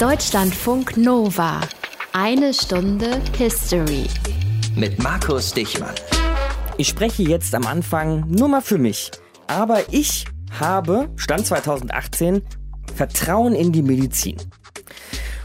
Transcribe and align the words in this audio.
Deutschlandfunk 0.00 0.96
Nova. 0.96 1.60
Eine 2.12 2.54
Stunde 2.54 3.20
History. 3.36 4.06
Mit 4.76 5.02
Markus 5.02 5.52
Dichmann. 5.52 5.92
Ich 6.76 6.86
spreche 6.86 7.24
jetzt 7.24 7.52
am 7.52 7.66
Anfang 7.66 8.24
nur 8.28 8.46
mal 8.46 8.62
für 8.62 8.78
mich. 8.78 9.10
Aber 9.48 9.92
ich 9.92 10.26
habe, 10.52 11.10
Stand 11.16 11.46
2018, 11.46 12.42
Vertrauen 12.94 13.56
in 13.56 13.72
die 13.72 13.82
Medizin. 13.82 14.36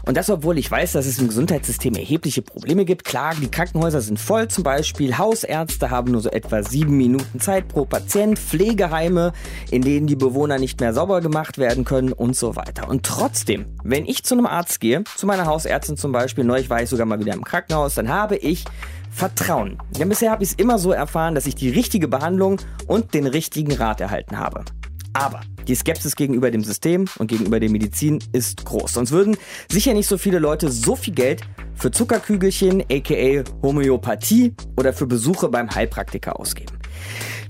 Und 0.06 0.16
das, 0.16 0.28
obwohl 0.28 0.58
ich 0.58 0.70
weiß, 0.70 0.92
dass 0.92 1.06
es 1.06 1.18
im 1.18 1.28
Gesundheitssystem 1.28 1.94
erhebliche 1.94 2.42
Probleme 2.42 2.84
gibt. 2.84 3.04
Klar, 3.04 3.34
die 3.40 3.50
Krankenhäuser 3.50 4.00
sind 4.00 4.20
voll, 4.20 4.48
zum 4.48 4.62
Beispiel 4.62 5.16
Hausärzte 5.16 5.90
haben 5.90 6.12
nur 6.12 6.20
so 6.20 6.30
etwa 6.30 6.62
sieben 6.62 6.96
Minuten 6.96 7.40
Zeit 7.40 7.68
pro 7.68 7.86
Patient, 7.86 8.38
Pflegeheime, 8.38 9.32
in 9.70 9.82
denen 9.82 10.06
die 10.06 10.16
Bewohner 10.16 10.58
nicht 10.58 10.80
mehr 10.80 10.92
sauber 10.92 11.20
gemacht 11.20 11.56
werden 11.58 11.84
können 11.84 12.12
und 12.12 12.36
so 12.36 12.54
weiter. 12.54 12.88
Und 12.88 13.04
trotzdem, 13.04 13.66
wenn 13.82 14.04
ich 14.04 14.24
zu 14.24 14.34
einem 14.34 14.46
Arzt 14.46 14.80
gehe, 14.80 15.04
zu 15.16 15.26
meiner 15.26 15.46
Hausärztin 15.46 15.96
zum 15.96 16.12
Beispiel, 16.12 16.44
neulich 16.44 16.68
war 16.68 16.82
ich 16.82 16.90
sogar 16.90 17.06
mal 17.06 17.18
wieder 17.18 17.32
im 17.32 17.44
Krankenhaus, 17.44 17.94
dann 17.94 18.08
habe 18.08 18.36
ich 18.36 18.64
Vertrauen. 19.10 19.78
Denn 19.98 20.08
bisher 20.08 20.32
habe 20.32 20.42
ich 20.42 20.50
es 20.50 20.54
immer 20.56 20.78
so 20.78 20.90
erfahren, 20.90 21.34
dass 21.34 21.46
ich 21.46 21.54
die 21.54 21.70
richtige 21.70 22.08
Behandlung 22.08 22.60
und 22.88 23.14
den 23.14 23.26
richtigen 23.26 23.72
Rat 23.72 24.00
erhalten 24.00 24.38
habe. 24.38 24.64
Aber 25.12 25.40
die 25.66 25.74
Skepsis 25.74 26.16
gegenüber 26.16 26.50
dem 26.50 26.64
System 26.64 27.06
und 27.18 27.28
gegenüber 27.28 27.60
der 27.60 27.70
Medizin 27.70 28.18
ist 28.32 28.64
groß. 28.64 28.92
Sonst 28.92 29.10
würden 29.10 29.36
sicher 29.70 29.94
nicht 29.94 30.06
so 30.06 30.18
viele 30.18 30.38
Leute 30.38 30.70
so 30.70 30.96
viel 30.96 31.14
Geld 31.14 31.42
für 31.74 31.90
Zuckerkügelchen, 31.90 32.82
aka 32.90 33.44
Homöopathie 33.62 34.54
oder 34.76 34.92
für 34.92 35.06
Besuche 35.06 35.48
beim 35.48 35.74
Heilpraktiker 35.74 36.38
ausgeben. 36.38 36.78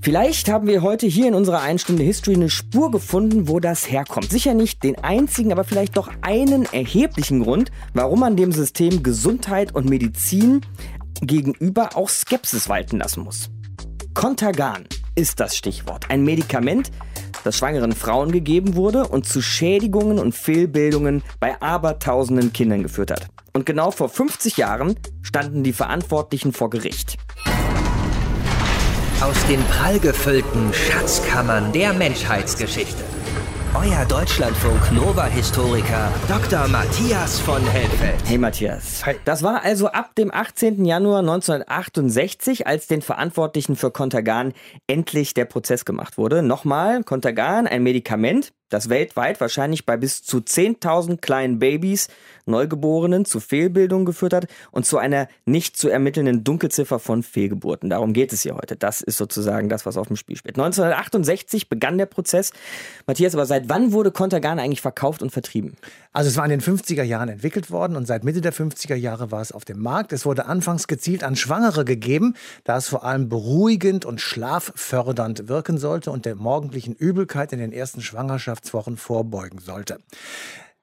Vielleicht 0.01 0.49
haben 0.49 0.67
wir 0.67 0.83
heute 0.83 1.07
hier 1.07 1.27
in 1.27 1.33
unserer 1.33 1.61
Einstunde 1.61 2.03
History 2.03 2.35
eine 2.35 2.51
Spur 2.51 2.91
gefunden, 2.91 3.47
wo 3.47 3.59
das 3.59 3.89
herkommt. 3.89 4.29
Sicher 4.29 4.53
nicht 4.53 4.83
den 4.83 4.99
einzigen, 4.99 5.51
aber 5.51 5.63
vielleicht 5.63 5.97
doch 5.97 6.11
einen 6.21 6.65
erheblichen 6.65 7.41
Grund, 7.41 7.71
warum 7.93 8.19
man 8.19 8.35
dem 8.35 8.51
System 8.51 9.01
Gesundheit 9.01 9.73
und 9.73 9.89
Medizin 9.89 10.61
gegenüber 11.21 11.95
auch 11.95 12.09
Skepsis 12.09 12.69
walten 12.69 12.99
lassen 12.99 13.23
muss. 13.23 13.49
Contergan 14.13 14.85
ist 15.15 15.39
das 15.39 15.57
Stichwort. 15.57 16.09
Ein 16.09 16.23
Medikament, 16.23 16.91
das 17.45 17.57
schwangeren 17.57 17.93
Frauen 17.93 18.31
gegeben 18.31 18.75
wurde 18.75 19.07
und 19.07 19.27
zu 19.27 19.41
Schädigungen 19.41 20.19
und 20.19 20.33
Fehlbildungen 20.33 21.23
bei 21.39 21.61
abertausenden 21.61 22.53
Kindern 22.53 22.83
geführt 22.83 23.11
hat. 23.11 23.27
Und 23.53 23.65
genau 23.65 23.91
vor 23.91 24.09
50 24.09 24.57
Jahren 24.57 24.95
standen 25.21 25.63
die 25.63 25.73
Verantwortlichen 25.73 26.51
vor 26.51 26.69
Gericht. 26.69 27.17
Aus 29.21 29.45
den 29.47 29.63
prallgefüllten 29.65 30.73
Schatzkammern 30.73 31.71
der 31.71 31.93
Menschheitsgeschichte. 31.93 33.03
Euer 33.77 34.05
Deutschlandfunk 34.05 34.93
Nova-Historiker 34.93 36.09
Dr. 36.29 36.65
Matthias 36.69 37.41
von 37.41 37.61
Helfeld. 37.61 38.15
Hey 38.25 38.37
Matthias. 38.37 39.03
Das 39.25 39.43
war 39.43 39.65
also 39.65 39.87
ab 39.87 40.15
dem 40.15 40.33
18. 40.33 40.85
Januar 40.85 41.19
1968, 41.19 42.67
als 42.67 42.87
den 42.87 43.01
Verantwortlichen 43.01 43.75
für 43.75 43.91
Contergan 43.91 44.53
endlich 44.87 45.33
der 45.33 45.43
Prozess 45.43 45.83
gemacht 45.83 46.17
wurde. 46.17 46.41
Nochmal, 46.41 47.03
Contergan, 47.03 47.67
ein 47.67 47.83
Medikament, 47.83 48.53
das 48.69 48.89
weltweit 48.89 49.39
wahrscheinlich 49.41 49.85
bei 49.85 49.97
bis 49.97 50.23
zu 50.23 50.37
10.000 50.37 51.17
kleinen 51.21 51.59
Babys, 51.59 52.07
Neugeborenen 52.45 53.25
zu 53.25 53.39
Fehlbildungen 53.39 54.05
geführt 54.05 54.33
hat 54.33 54.47
und 54.71 54.85
zu 54.85 54.97
einer 54.97 55.27
nicht 55.45 55.77
zu 55.77 55.89
ermittelnden 55.89 56.43
Dunkelziffer 56.43 56.99
von 56.99 57.23
Fehlgeburten. 57.23 57.89
Darum 57.89 58.13
geht 58.13 58.33
es 58.33 58.41
hier 58.41 58.55
heute. 58.55 58.75
Das 58.75 59.01
ist 59.01 59.17
sozusagen 59.17 59.69
das, 59.69 59.85
was 59.85 59.97
auf 59.97 60.07
dem 60.07 60.15
Spiel 60.15 60.35
spielt. 60.35 60.57
1968 60.57 61.69
begann 61.69 61.97
der 61.97 62.05
Prozess. 62.05 62.51
Matthias, 63.07 63.33
aber 63.33 63.45
seit 63.45 63.69
wann 63.69 63.91
wurde 63.91 64.11
Contergan 64.11 64.59
eigentlich 64.59 64.81
verkauft 64.81 65.21
und 65.21 65.31
vertrieben? 65.31 65.75
Also 66.15 66.29
es 66.29 66.37
war 66.37 66.45
in 66.45 66.49
den 66.49 66.61
50er 66.61 67.03
Jahren 67.03 67.27
entwickelt 67.27 67.71
worden 67.71 67.97
und 67.97 68.05
seit 68.07 68.23
Mitte 68.23 68.39
der 68.39 68.53
50er 68.53 68.95
Jahre 68.95 69.31
war 69.31 69.41
es 69.41 69.51
auf 69.51 69.65
dem 69.65 69.81
Markt. 69.81 70.13
Es 70.13 70.25
wurde 70.25 70.45
anfangs 70.45 70.87
gezielt 70.87 71.25
an 71.25 71.35
Schwangere 71.35 71.83
gegeben, 71.83 72.35
da 72.63 72.77
es 72.77 72.87
vor 72.87 73.03
allem 73.03 73.27
beruhigend 73.27 74.05
und 74.05 74.21
schlaffördernd 74.21 75.49
wirken 75.49 75.77
sollte 75.77 76.11
und 76.11 76.25
der 76.25 76.35
morgendlichen 76.35 76.95
Übelkeit 76.95 77.51
in 77.51 77.59
den 77.59 77.73
ersten 77.73 77.99
Schwangerschaftswochen 77.99 78.95
vorbeugen 78.95 79.59
sollte. 79.59 79.99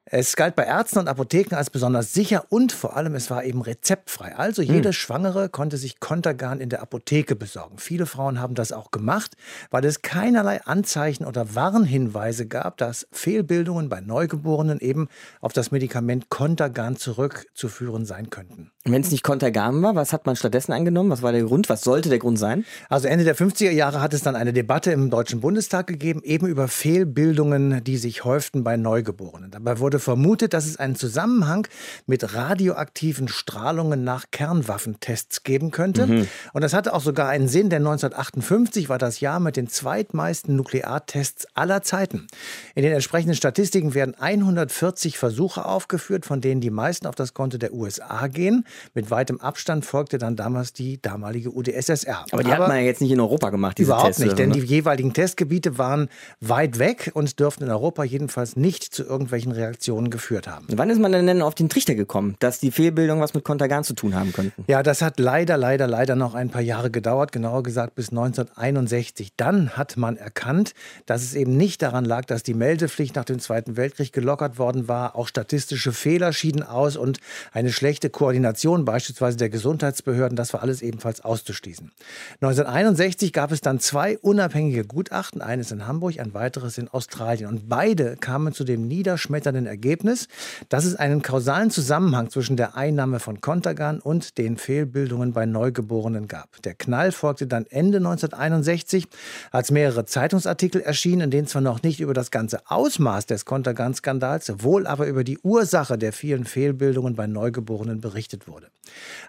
Es 0.05 0.35
galt 0.35 0.57
bei 0.57 0.65
Ärzten 0.65 0.99
und 0.99 1.07
Apotheken 1.07 1.55
als 1.55 1.69
besonders 1.69 2.11
sicher 2.11 2.43
und 2.49 2.73
vor 2.73 2.97
allem 2.97 3.15
es 3.15 3.31
war 3.31 3.45
eben 3.45 3.61
rezeptfrei. 3.61 4.35
Also 4.35 4.61
jede 4.61 4.89
hm. 4.89 4.93
Schwangere 4.93 5.47
konnte 5.47 5.77
sich 5.77 6.01
Kontergan 6.01 6.59
in 6.59 6.67
der 6.67 6.81
Apotheke 6.81 7.37
besorgen. 7.37 7.77
Viele 7.77 8.05
Frauen 8.05 8.41
haben 8.41 8.53
das 8.53 8.73
auch 8.73 8.91
gemacht, 8.91 9.37
weil 9.71 9.85
es 9.85 10.01
keinerlei 10.01 10.61
Anzeichen 10.65 11.25
oder 11.25 11.55
Warnhinweise 11.55 12.47
gab, 12.47 12.77
dass 12.77 13.07
Fehlbildungen 13.13 13.87
bei 13.87 14.01
Neugeborenen 14.01 14.81
eben 14.81 15.07
auf 15.39 15.53
das 15.53 15.71
Medikament 15.71 16.29
Kontergan 16.29 16.97
zurückzuführen 16.97 18.05
sein 18.05 18.29
könnten. 18.29 18.71
Wenn 18.85 19.01
es 19.01 19.11
nicht 19.11 19.23
Kontergan 19.23 19.81
war, 19.81 19.95
was 19.95 20.11
hat 20.11 20.25
man 20.25 20.35
stattdessen 20.35 20.73
angenommen? 20.73 21.09
Was 21.09 21.21
war 21.21 21.31
der 21.31 21.43
Grund? 21.43 21.69
Was 21.69 21.81
sollte 21.81 22.09
der 22.09 22.19
Grund 22.19 22.37
sein? 22.37 22.65
Also 22.89 23.07
Ende 23.07 23.23
der 23.23 23.37
50er 23.37 23.71
Jahre 23.71 24.01
hat 24.01 24.13
es 24.13 24.21
dann 24.21 24.35
eine 24.35 24.51
Debatte 24.51 24.91
im 24.91 25.09
Deutschen 25.09 25.39
Bundestag 25.39 25.87
gegeben, 25.87 26.21
eben 26.23 26.47
über 26.47 26.67
Fehlbildungen, 26.67 27.81
die 27.85 27.95
sich 27.95 28.25
häuften 28.25 28.65
bei 28.65 28.75
Neugeborenen. 28.75 29.51
Dabei 29.51 29.79
wurde 29.79 29.92
wurde 29.93 29.99
vermutet, 29.99 30.53
dass 30.53 30.65
es 30.65 30.77
einen 30.77 30.95
Zusammenhang 30.95 31.67
mit 32.07 32.33
radioaktiven 32.33 33.27
Strahlungen 33.27 34.03
nach 34.03 34.25
Kernwaffentests 34.31 35.43
geben 35.43 35.69
könnte. 35.69 36.07
Mhm. 36.07 36.27
Und 36.53 36.63
das 36.63 36.73
hatte 36.73 36.93
auch 36.93 37.01
sogar 37.01 37.29
einen 37.29 37.47
Sinn, 37.47 37.69
denn 37.69 37.83
1958 37.83 38.89
war 38.89 38.97
das 38.97 39.19
Jahr 39.19 39.39
mit 39.39 39.55
den 39.55 39.67
zweitmeisten 39.67 40.55
Nukleartests 40.55 41.45
aller 41.53 41.83
Zeiten. 41.83 42.27
In 42.73 42.81
den 42.81 42.91
entsprechenden 42.91 43.35
Statistiken 43.35 43.93
werden 43.93 44.15
140 44.17 45.19
Versuche 45.19 45.63
aufgeführt, 45.65 46.25
von 46.25 46.41
denen 46.41 46.59
die 46.59 46.71
meisten 46.71 47.05
auf 47.05 47.15
das 47.15 47.35
Konto 47.35 47.59
der 47.59 47.73
USA 47.73 48.27
gehen. 48.27 48.65
Mit 48.95 49.11
weitem 49.11 49.39
Abstand 49.41 49.85
folgte 49.85 50.17
dann 50.17 50.35
damals 50.35 50.73
die 50.73 50.99
damalige 50.99 51.51
UdSSR. 51.51 52.25
Aber 52.31 52.43
die 52.43 52.51
Aber 52.51 52.63
hat 52.63 52.69
man 52.69 52.77
ja 52.77 52.83
jetzt 52.83 53.01
nicht 53.01 53.11
in 53.11 53.19
Europa 53.19 53.51
gemacht, 53.51 53.77
diese 53.77 53.89
überhaupt 53.89 54.07
Tests. 54.07 54.21
Überhaupt 54.23 54.39
nicht, 54.39 54.55
denn 54.55 54.57
ne? 54.57 54.65
die 54.65 54.73
jeweiligen 54.73 55.13
Testgebiete 55.13 55.77
waren 55.77 56.09
weit 56.39 56.79
weg 56.79 57.11
und 57.13 57.39
dürften 57.39 57.65
in 57.65 57.69
Europa 57.69 58.03
jedenfalls 58.03 58.55
nicht 58.55 58.83
zu 58.83 59.03
irgendwelchen 59.03 59.51
Reaktionen 59.51 59.82
Aktionen 59.83 60.09
geführt 60.09 60.47
haben. 60.47 60.65
Wann 60.69 60.89
ist 60.89 61.01
man 61.01 61.11
denn 61.11 61.41
auf 61.41 61.55
den 61.55 61.67
Trichter 61.67 61.93
gekommen, 61.93 62.37
dass 62.39 62.57
die 62.57 62.71
Fehlbildungen 62.71 63.21
was 63.21 63.33
mit 63.33 63.43
Kontergan 63.43 63.83
zu 63.83 63.93
tun 63.93 64.15
haben 64.15 64.31
könnten? 64.31 64.63
Ja, 64.67 64.81
das 64.81 65.01
hat 65.01 65.19
leider, 65.19 65.57
leider, 65.57 65.87
leider 65.87 66.15
noch 66.15 66.35
ein 66.35 66.49
paar 66.49 66.61
Jahre 66.61 66.89
gedauert, 66.89 67.33
genauer 67.33 67.63
gesagt 67.63 67.93
bis 67.95 68.07
1961. 68.11 69.33
Dann 69.35 69.71
hat 69.71 69.97
man 69.97 70.15
erkannt, 70.15 70.73
dass 71.05 71.21
es 71.21 71.35
eben 71.35 71.57
nicht 71.57 71.81
daran 71.81 72.05
lag, 72.05 72.23
dass 72.23 72.43
die 72.43 72.53
Meldepflicht 72.53 73.17
nach 73.17 73.25
dem 73.25 73.39
Zweiten 73.39 73.75
Weltkrieg 73.75 74.13
gelockert 74.13 74.57
worden 74.57 74.87
war. 74.87 75.17
Auch 75.17 75.27
statistische 75.27 75.91
Fehler 75.91 76.31
schieden 76.31 76.63
aus 76.63 76.95
und 76.95 77.19
eine 77.51 77.73
schlechte 77.73 78.09
Koordination 78.09 78.85
beispielsweise 78.85 79.35
der 79.35 79.49
Gesundheitsbehörden, 79.49 80.37
das 80.37 80.53
war 80.53 80.61
alles 80.61 80.81
ebenfalls 80.81 81.19
auszuschließen. 81.19 81.91
1961 82.35 83.33
gab 83.33 83.51
es 83.51 83.59
dann 83.59 83.81
zwei 83.81 84.17
unabhängige 84.17 84.85
Gutachten, 84.85 85.41
eines 85.41 85.71
in 85.71 85.87
Hamburg, 85.87 86.21
ein 86.21 86.33
weiteres 86.33 86.77
in 86.77 86.87
Australien. 86.87 87.49
Und 87.49 87.67
beide 87.67 88.15
kamen 88.15 88.53
zu 88.53 88.63
dem 88.63 88.87
niederschmetternden 88.87 89.72
Ergebnis, 89.73 90.27
dass 90.69 90.85
es 90.85 90.95
einen 90.95 91.23
kausalen 91.23 91.71
Zusammenhang 91.71 92.29
zwischen 92.29 92.57
der 92.57 92.77
Einnahme 92.77 93.19
von 93.19 93.41
Contergan 93.41 93.99
und 93.99 94.37
den 94.37 94.57
Fehlbildungen 94.57 95.33
bei 95.33 95.47
Neugeborenen 95.47 96.27
gab. 96.27 96.61
Der 96.61 96.75
Knall 96.75 97.11
folgte 97.11 97.47
dann 97.47 97.65
Ende 97.65 97.97
1961, 97.97 99.07
als 99.51 99.71
mehrere 99.71 100.05
Zeitungsartikel 100.05 100.81
erschienen, 100.81 101.21
in 101.21 101.31
denen 101.31 101.47
zwar 101.47 101.63
noch 101.63 101.81
nicht 101.81 101.99
über 101.99 102.13
das 102.13 102.29
ganze 102.29 102.59
Ausmaß 102.69 103.25
des 103.25 103.45
Contergan-Skandals, 103.45 104.63
wohl 104.63 104.85
aber 104.85 105.07
über 105.07 105.23
die 105.23 105.39
Ursache 105.39 105.97
der 105.97 106.13
vielen 106.13 106.45
Fehlbildungen 106.45 107.15
bei 107.15 107.25
Neugeborenen 107.25 107.99
berichtet 107.99 108.47
wurde. 108.47 108.67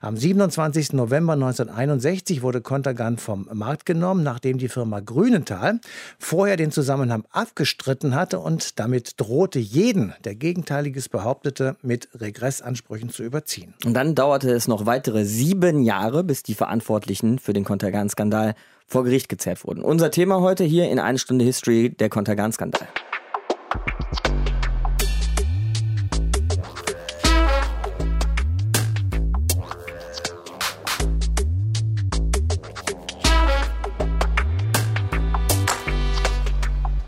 Am 0.01 0.17
27. 0.17 0.93
November 0.93 1.35
1961 1.35 2.43
wurde 2.43 2.61
Contergan 2.61 3.17
vom 3.17 3.49
Markt 3.53 3.87
genommen, 3.87 4.23
nachdem 4.23 4.59
die 4.59 4.69
Firma 4.69 5.01
Grünenthal 5.01 5.81
vorher 6.19 6.57
den 6.57 6.71
Zusammenhang 6.71 7.25
abgestritten 7.31 8.15
hatte 8.15 8.41
und 8.41 8.79
damit 8.79 9.21
drohte 9.21 9.59
jeden, 9.59 10.13
der 10.25 10.34
Gegenteiliges 10.35 11.09
behauptete, 11.09 11.77
mit 11.83 12.09
Regressansprüchen 12.19 13.11
zu 13.11 13.23
überziehen. 13.23 13.75
Und 13.85 13.95
dann 13.95 14.15
dauerte 14.15 14.51
es 14.51 14.69
noch 14.69 14.87
weitere 14.87 15.25
sieben 15.25 15.83
Jahre, 15.83 16.25
bis 16.25 16.43
die 16.43 16.55
Verantwortlichen 16.55 17.39
für 17.39 17.53
den 17.53 17.65
Kontergan-Skandal 17.65 18.55
vor 18.87 19.05
Gericht 19.05 19.29
gezerrt 19.29 19.65
wurden. 19.65 19.83
Unser 19.83 20.11
Thema 20.11 20.41
heute 20.41 20.65
hier 20.65 20.91
in 20.91 20.99
eine 20.99 21.19
Stunde 21.19 21.45
History, 21.45 21.91
der 21.91 22.09
Kontergan-Skandal. 22.09 22.89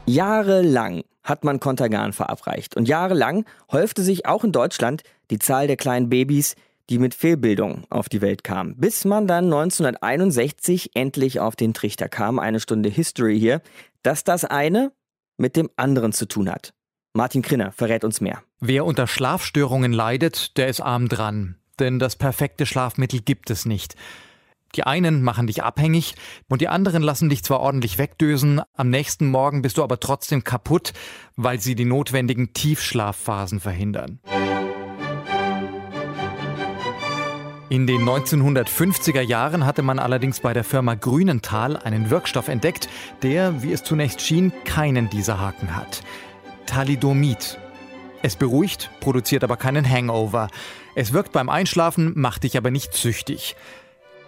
Jahrelang 0.08 1.02
hat 1.26 1.44
man 1.44 1.60
Kontergan 1.60 2.14
verabreicht. 2.14 2.76
Und 2.76 2.88
jahrelang 2.88 3.44
häufte 3.70 4.02
sich 4.02 4.24
auch 4.24 4.44
in 4.44 4.52
Deutschland 4.52 5.02
die 5.30 5.38
Zahl 5.38 5.66
der 5.66 5.76
kleinen 5.76 6.08
Babys, 6.08 6.54
die 6.88 6.98
mit 6.98 7.14
Fehlbildung 7.14 7.84
auf 7.90 8.08
die 8.08 8.22
Welt 8.22 8.44
kamen. 8.44 8.76
Bis 8.76 9.04
man 9.04 9.26
dann 9.26 9.46
1961 9.46 10.92
endlich 10.94 11.40
auf 11.40 11.56
den 11.56 11.74
Trichter 11.74 12.08
kam, 12.08 12.38
eine 12.38 12.60
Stunde 12.60 12.88
History 12.88 13.38
hier, 13.38 13.60
dass 14.02 14.24
das 14.24 14.44
eine 14.44 14.92
mit 15.36 15.56
dem 15.56 15.68
anderen 15.76 16.12
zu 16.12 16.26
tun 16.26 16.48
hat. 16.48 16.72
Martin 17.12 17.42
Krinner 17.42 17.72
verrät 17.72 18.04
uns 18.04 18.20
mehr. 18.20 18.42
Wer 18.60 18.84
unter 18.84 19.06
Schlafstörungen 19.06 19.92
leidet, 19.92 20.56
der 20.56 20.68
ist 20.68 20.80
arm 20.80 21.08
dran. 21.08 21.56
Denn 21.78 21.98
das 21.98 22.16
perfekte 22.16 22.66
Schlafmittel 22.66 23.20
gibt 23.20 23.50
es 23.50 23.66
nicht. 23.66 23.96
Die 24.74 24.84
einen 24.84 25.22
machen 25.22 25.46
dich 25.46 25.62
abhängig 25.62 26.14
und 26.48 26.60
die 26.60 26.68
anderen 26.68 27.02
lassen 27.02 27.28
dich 27.28 27.42
zwar 27.42 27.60
ordentlich 27.60 27.98
wegdösen, 27.98 28.60
am 28.74 28.90
nächsten 28.90 29.28
Morgen 29.28 29.62
bist 29.62 29.78
du 29.78 29.82
aber 29.82 30.00
trotzdem 30.00 30.44
kaputt, 30.44 30.92
weil 31.36 31.60
sie 31.60 31.74
die 31.74 31.84
notwendigen 31.84 32.52
Tiefschlafphasen 32.52 33.60
verhindern. 33.60 34.20
In 37.68 37.88
den 37.88 38.02
1950er 38.02 39.22
Jahren 39.22 39.66
hatte 39.66 39.82
man 39.82 39.98
allerdings 39.98 40.38
bei 40.38 40.52
der 40.52 40.62
Firma 40.62 40.94
Grünenthal 40.94 41.76
einen 41.76 42.10
Wirkstoff 42.10 42.46
entdeckt, 42.46 42.88
der, 43.22 43.62
wie 43.62 43.72
es 43.72 43.82
zunächst 43.82 44.20
schien, 44.20 44.52
keinen 44.64 45.10
dieser 45.10 45.40
Haken 45.40 45.74
hat. 45.74 46.02
Thalidomid. 46.66 47.58
Es 48.22 48.36
beruhigt, 48.36 48.90
produziert 49.00 49.42
aber 49.42 49.56
keinen 49.56 49.88
Hangover. 49.88 50.48
Es 50.94 51.12
wirkt 51.12 51.32
beim 51.32 51.48
Einschlafen, 51.48 52.12
macht 52.14 52.44
dich 52.44 52.56
aber 52.56 52.70
nicht 52.70 52.94
süchtig. 52.94 53.56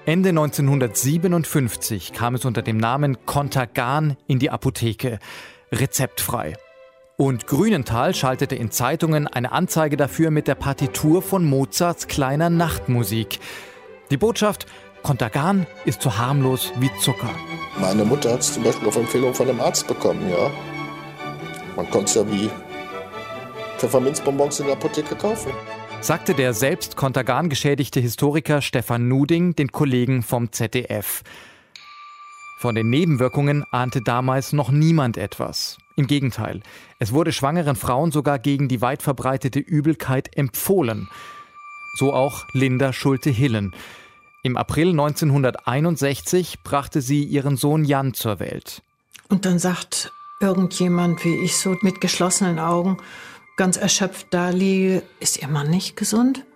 Ende 0.08 0.30
1957 0.30 2.14
kam 2.14 2.34
es 2.34 2.46
unter 2.46 2.62
dem 2.62 2.78
Namen 2.78 3.26
Contagan 3.26 4.16
in 4.26 4.38
die 4.38 4.48
Apotheke. 4.48 5.18
Rezeptfrei. 5.70 6.54
Und 7.18 7.46
Grünenthal 7.46 8.14
schaltete 8.14 8.56
in 8.56 8.70
Zeitungen 8.70 9.26
eine 9.26 9.52
Anzeige 9.52 9.98
dafür 9.98 10.30
mit 10.30 10.48
der 10.48 10.54
Partitur 10.54 11.20
von 11.20 11.44
Mozarts 11.44 12.06
kleiner 12.06 12.48
Nachtmusik. 12.48 13.38
Die 14.10 14.16
Botschaft, 14.16 14.64
Contagan 15.02 15.66
ist 15.84 16.00
so 16.00 16.16
harmlos 16.16 16.72
wie 16.78 16.90
Zucker. 17.02 17.28
Meine 17.78 18.06
Mutter 18.06 18.32
hat 18.32 18.40
es 18.40 18.54
zum 18.54 18.62
Beispiel 18.62 18.88
auf 18.88 18.96
Empfehlung 18.96 19.34
von 19.34 19.46
einem 19.46 19.60
Arzt 19.60 19.86
bekommen, 19.88 20.26
ja. 20.30 20.50
Man 21.76 21.90
konnte 21.90 22.06
es 22.06 22.14
ja 22.14 22.26
wie 22.32 22.48
Pfefferminzbonbons 23.76 24.60
in 24.60 24.68
der 24.68 24.76
Apotheke 24.76 25.16
kaufen 25.16 25.52
sagte 26.00 26.34
der 26.34 26.54
selbst 26.54 26.96
Kontergan 26.96 27.48
geschädigte 27.48 28.00
Historiker 28.00 28.62
Stefan 28.62 29.08
Nuding 29.08 29.54
den 29.56 29.72
Kollegen 29.72 30.22
vom 30.22 30.52
ZDF. 30.52 31.22
Von 32.58 32.74
den 32.74 32.88
Nebenwirkungen 32.88 33.64
ahnte 33.70 34.00
damals 34.00 34.52
noch 34.52 34.70
niemand 34.70 35.16
etwas. 35.16 35.78
Im 35.96 36.06
Gegenteil, 36.06 36.60
es 36.98 37.12
wurde 37.12 37.32
schwangeren 37.32 37.76
Frauen 37.76 38.12
sogar 38.12 38.38
gegen 38.38 38.68
die 38.68 38.80
weit 38.80 39.02
verbreitete 39.02 39.58
Übelkeit 39.58 40.36
empfohlen. 40.36 41.08
So 41.96 42.12
auch 42.12 42.46
Linda 42.52 42.92
Schulte-Hillen. 42.92 43.74
Im 44.44 44.56
April 44.56 44.90
1961 44.90 46.62
brachte 46.62 47.00
sie 47.00 47.24
ihren 47.24 47.56
Sohn 47.56 47.84
Jan 47.84 48.14
zur 48.14 48.38
Welt. 48.38 48.82
Und 49.28 49.44
dann 49.44 49.58
sagt 49.58 50.12
irgendjemand 50.40 51.24
wie 51.24 51.36
ich 51.36 51.56
so 51.56 51.76
mit 51.82 52.00
geschlossenen 52.00 52.60
Augen, 52.60 52.98
ganz 53.58 53.76
erschöpft 53.76 54.28
da 54.30 54.48
liege, 54.48 55.02
ist 55.20 55.42
Ihr 55.42 55.48
Mann 55.48 55.68
nicht 55.68 55.96
gesund? 55.96 56.46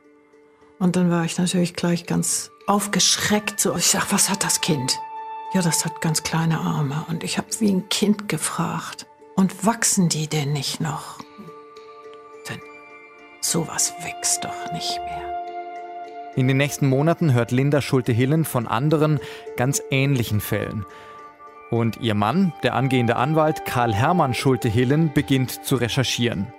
Und 0.78 0.96
dann 0.96 1.10
war 1.10 1.24
ich 1.24 1.36
natürlich 1.36 1.74
gleich 1.74 2.06
ganz 2.06 2.50
aufgeschreckt. 2.66 3.60
So, 3.60 3.76
ich 3.76 3.88
sag, 3.88 4.10
was 4.10 4.30
hat 4.30 4.44
das 4.44 4.62
Kind? 4.62 4.98
Ja, 5.52 5.60
das 5.60 5.84
hat 5.84 6.00
ganz 6.00 6.22
kleine 6.22 6.58
Arme. 6.60 7.04
Und 7.08 7.24
ich 7.24 7.36
habe 7.36 7.48
wie 7.58 7.70
ein 7.70 7.88
Kind 7.90 8.28
gefragt. 8.28 9.06
Und 9.36 9.66
wachsen 9.66 10.08
die 10.08 10.28
denn 10.28 10.52
nicht 10.52 10.80
noch? 10.80 11.18
Denn 12.48 12.60
sowas 13.40 13.92
wächst 14.02 14.44
doch 14.44 14.72
nicht 14.72 14.98
mehr. 14.98 16.32
In 16.36 16.48
den 16.48 16.56
nächsten 16.56 16.86
Monaten 16.86 17.32
hört 17.32 17.50
Linda 17.50 17.82
Schulte-Hillen 17.82 18.44
von 18.44 18.66
anderen 18.66 19.20
ganz 19.56 19.82
ähnlichen 19.90 20.40
Fällen. 20.40 20.86
Und 21.70 21.98
ihr 22.00 22.14
Mann, 22.14 22.52
der 22.62 22.74
angehende 22.74 23.16
Anwalt 23.16 23.64
Karl 23.66 23.92
Hermann 23.94 24.34
Schulte-Hillen, 24.34 25.12
beginnt 25.12 25.64
zu 25.64 25.76
recherchieren 25.76 26.52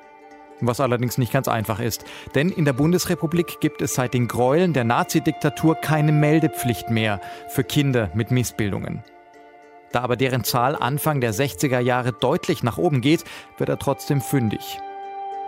was 0.68 0.80
allerdings 0.80 1.18
nicht 1.18 1.34
ganz 1.34 1.48
einfach 1.48 1.80
ist. 1.80 2.06
Denn 2.36 2.50
in 2.50 2.66
der 2.66 2.74
Bundesrepublik 2.74 3.60
gibt 3.60 3.82
es 3.82 3.94
seit 3.94 4.14
den 4.14 4.28
Gräueln 4.28 4.74
der 4.74 4.84
Nazidiktatur 4.84 5.76
keine 5.76 6.12
Meldepflicht 6.12 6.90
mehr 6.90 7.22
für 7.50 7.64
Kinder 7.64 8.10
mit 8.14 8.32
Missbildungen. 8.32 9.04
Da 9.92 10.02
aber 10.02 10.16
deren 10.16 10.44
Zahl 10.44 10.76
Anfang 10.76 11.22
der 11.22 11.34
60er 11.34 11.80
Jahre 11.80 12.14
deutlich 12.14 12.64
nach 12.64 12.78
oben 12.78 13.02
geht, 13.02 13.24
wird 13.58 13.70
er 13.70 13.78
trotzdem 13.78 14.22
fündig. 14.22 14.80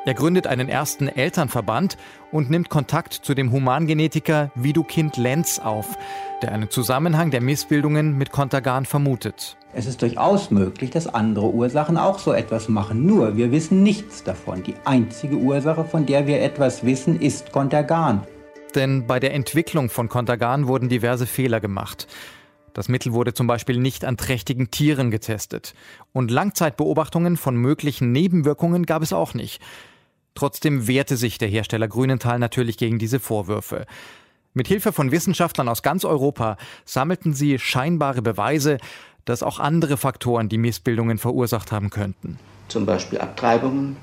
Er 0.07 0.13
gründet 0.13 0.45
einen 0.45 0.69
ersten 0.69 1.07
Elternverband 1.07 1.97
und 2.31 2.51
nimmt 2.51 2.69
Kontakt 2.69 3.13
zu 3.13 3.33
dem 3.33 3.51
Humangenetiker 3.51 4.51
Widukind 4.53 5.17
Lenz 5.17 5.57
auf, 5.57 5.97
der 6.43 6.51
einen 6.51 6.69
Zusammenhang 6.69 7.31
der 7.31 7.41
Missbildungen 7.41 8.15
mit 8.15 8.31
Kontergan 8.31 8.85
vermutet. 8.85 9.57
Es 9.73 9.87
ist 9.87 10.03
durchaus 10.03 10.51
möglich, 10.51 10.91
dass 10.91 11.07
andere 11.07 11.51
Ursachen 11.51 11.97
auch 11.97 12.19
so 12.19 12.33
etwas 12.33 12.69
machen. 12.69 13.07
Nur, 13.07 13.35
wir 13.35 13.51
wissen 13.51 13.81
nichts 13.81 14.23
davon. 14.23 14.61
Die 14.61 14.75
einzige 14.85 15.37
Ursache, 15.37 15.83
von 15.83 16.05
der 16.05 16.27
wir 16.27 16.39
etwas 16.39 16.85
wissen, 16.85 17.19
ist 17.19 17.51
Kontergan. 17.51 18.27
Denn 18.75 19.07
bei 19.07 19.19
der 19.19 19.33
Entwicklung 19.33 19.89
von 19.89 20.07
Kontergan 20.07 20.67
wurden 20.67 20.87
diverse 20.87 21.25
Fehler 21.25 21.59
gemacht. 21.59 22.05
Das 22.73 22.89
Mittel 22.89 23.13
wurde 23.13 23.33
zum 23.33 23.47
Beispiel 23.47 23.79
nicht 23.79 24.05
an 24.05 24.17
trächtigen 24.17 24.69
Tieren 24.69 25.09
getestet. 25.09 25.73
Und 26.13 26.29
Langzeitbeobachtungen 26.29 27.37
von 27.37 27.55
möglichen 27.55 28.11
Nebenwirkungen 28.11 28.85
gab 28.85 29.01
es 29.01 29.13
auch 29.13 29.33
nicht. 29.33 29.63
Trotzdem 30.35 30.87
wehrte 30.87 31.15
sich 31.15 31.37
der 31.37 31.47
Hersteller 31.47 31.87
Grünenthal 31.87 32.39
natürlich 32.39 32.77
gegen 32.77 32.99
diese 32.99 33.19
Vorwürfe. 33.19 33.85
Mit 34.53 34.67
Hilfe 34.67 34.91
von 34.91 35.11
Wissenschaftlern 35.11 35.67
aus 35.69 35.81
ganz 35.81 36.05
Europa 36.05 36.57
sammelten 36.85 37.33
sie 37.33 37.57
scheinbare 37.57 38.21
Beweise, 38.21 38.77
dass 39.23 39.43
auch 39.43 39.59
andere 39.59 39.97
Faktoren 39.97 40.49
die 40.49 40.57
Missbildungen 40.57 41.17
verursacht 41.17 41.71
haben 41.71 41.89
könnten. 41.89 42.37
Zum 42.67 42.85
Beispiel 42.85 43.19
Abtreibungen, 43.19 43.97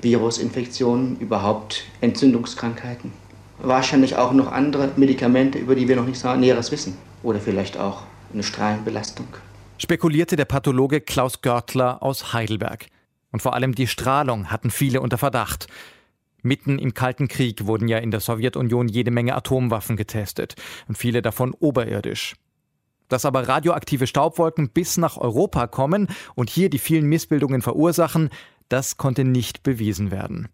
Virusinfektionen, 0.00 1.18
überhaupt 1.18 1.84
Entzündungskrankheiten. 2.00 3.12
Wahrscheinlich 3.58 4.16
auch 4.16 4.32
noch 4.32 4.52
andere 4.52 4.90
Medikamente, 4.96 5.58
über 5.58 5.74
die 5.74 5.88
wir 5.88 5.96
noch 5.96 6.06
nicht 6.06 6.22
Näheres 6.36 6.70
wissen. 6.70 6.96
Oder 7.22 7.40
vielleicht 7.40 7.76
auch 7.76 8.02
eine 8.32 8.42
Strahlenbelastung. 8.42 9.26
Spekulierte 9.78 10.36
der 10.36 10.44
Pathologe 10.44 11.00
Klaus 11.00 11.40
Görtler 11.40 12.02
aus 12.02 12.32
Heidelberg. 12.32 12.86
Und 13.30 13.40
vor 13.40 13.54
allem 13.54 13.74
die 13.74 13.86
Strahlung 13.86 14.50
hatten 14.50 14.70
viele 14.70 15.00
unter 15.00 15.18
Verdacht. 15.18 15.66
Mitten 16.42 16.78
im 16.78 16.94
Kalten 16.94 17.28
Krieg 17.28 17.66
wurden 17.66 17.88
ja 17.88 17.98
in 17.98 18.10
der 18.10 18.20
Sowjetunion 18.20 18.88
jede 18.88 19.10
Menge 19.10 19.34
Atomwaffen 19.34 19.96
getestet 19.96 20.54
und 20.86 20.96
viele 20.96 21.20
davon 21.20 21.52
oberirdisch. 21.52 22.36
Dass 23.08 23.24
aber 23.24 23.48
radioaktive 23.48 24.06
Staubwolken 24.06 24.70
bis 24.70 24.98
nach 24.98 25.16
Europa 25.16 25.66
kommen 25.66 26.08
und 26.34 26.50
hier 26.50 26.70
die 26.70 26.78
vielen 26.78 27.06
Missbildungen 27.06 27.62
verursachen, 27.62 28.30
das 28.68 28.98
konnte 28.98 29.24
nicht 29.24 29.62
bewiesen 29.62 30.10
werden. 30.10 30.48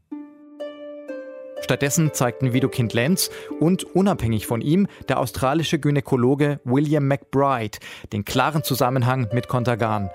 Stattdessen 1.64 2.12
zeigten 2.12 2.52
Widukind 2.52 2.92
Lenz 2.92 3.30
und 3.58 3.84
unabhängig 3.84 4.46
von 4.46 4.60
ihm 4.60 4.86
der 5.08 5.18
australische 5.18 5.78
Gynäkologe 5.78 6.60
William 6.64 7.08
McBride 7.08 7.78
den 8.12 8.24
klaren 8.24 8.62
Zusammenhang 8.62 9.28
mit 9.32 9.48
Contagan. 9.48 10.10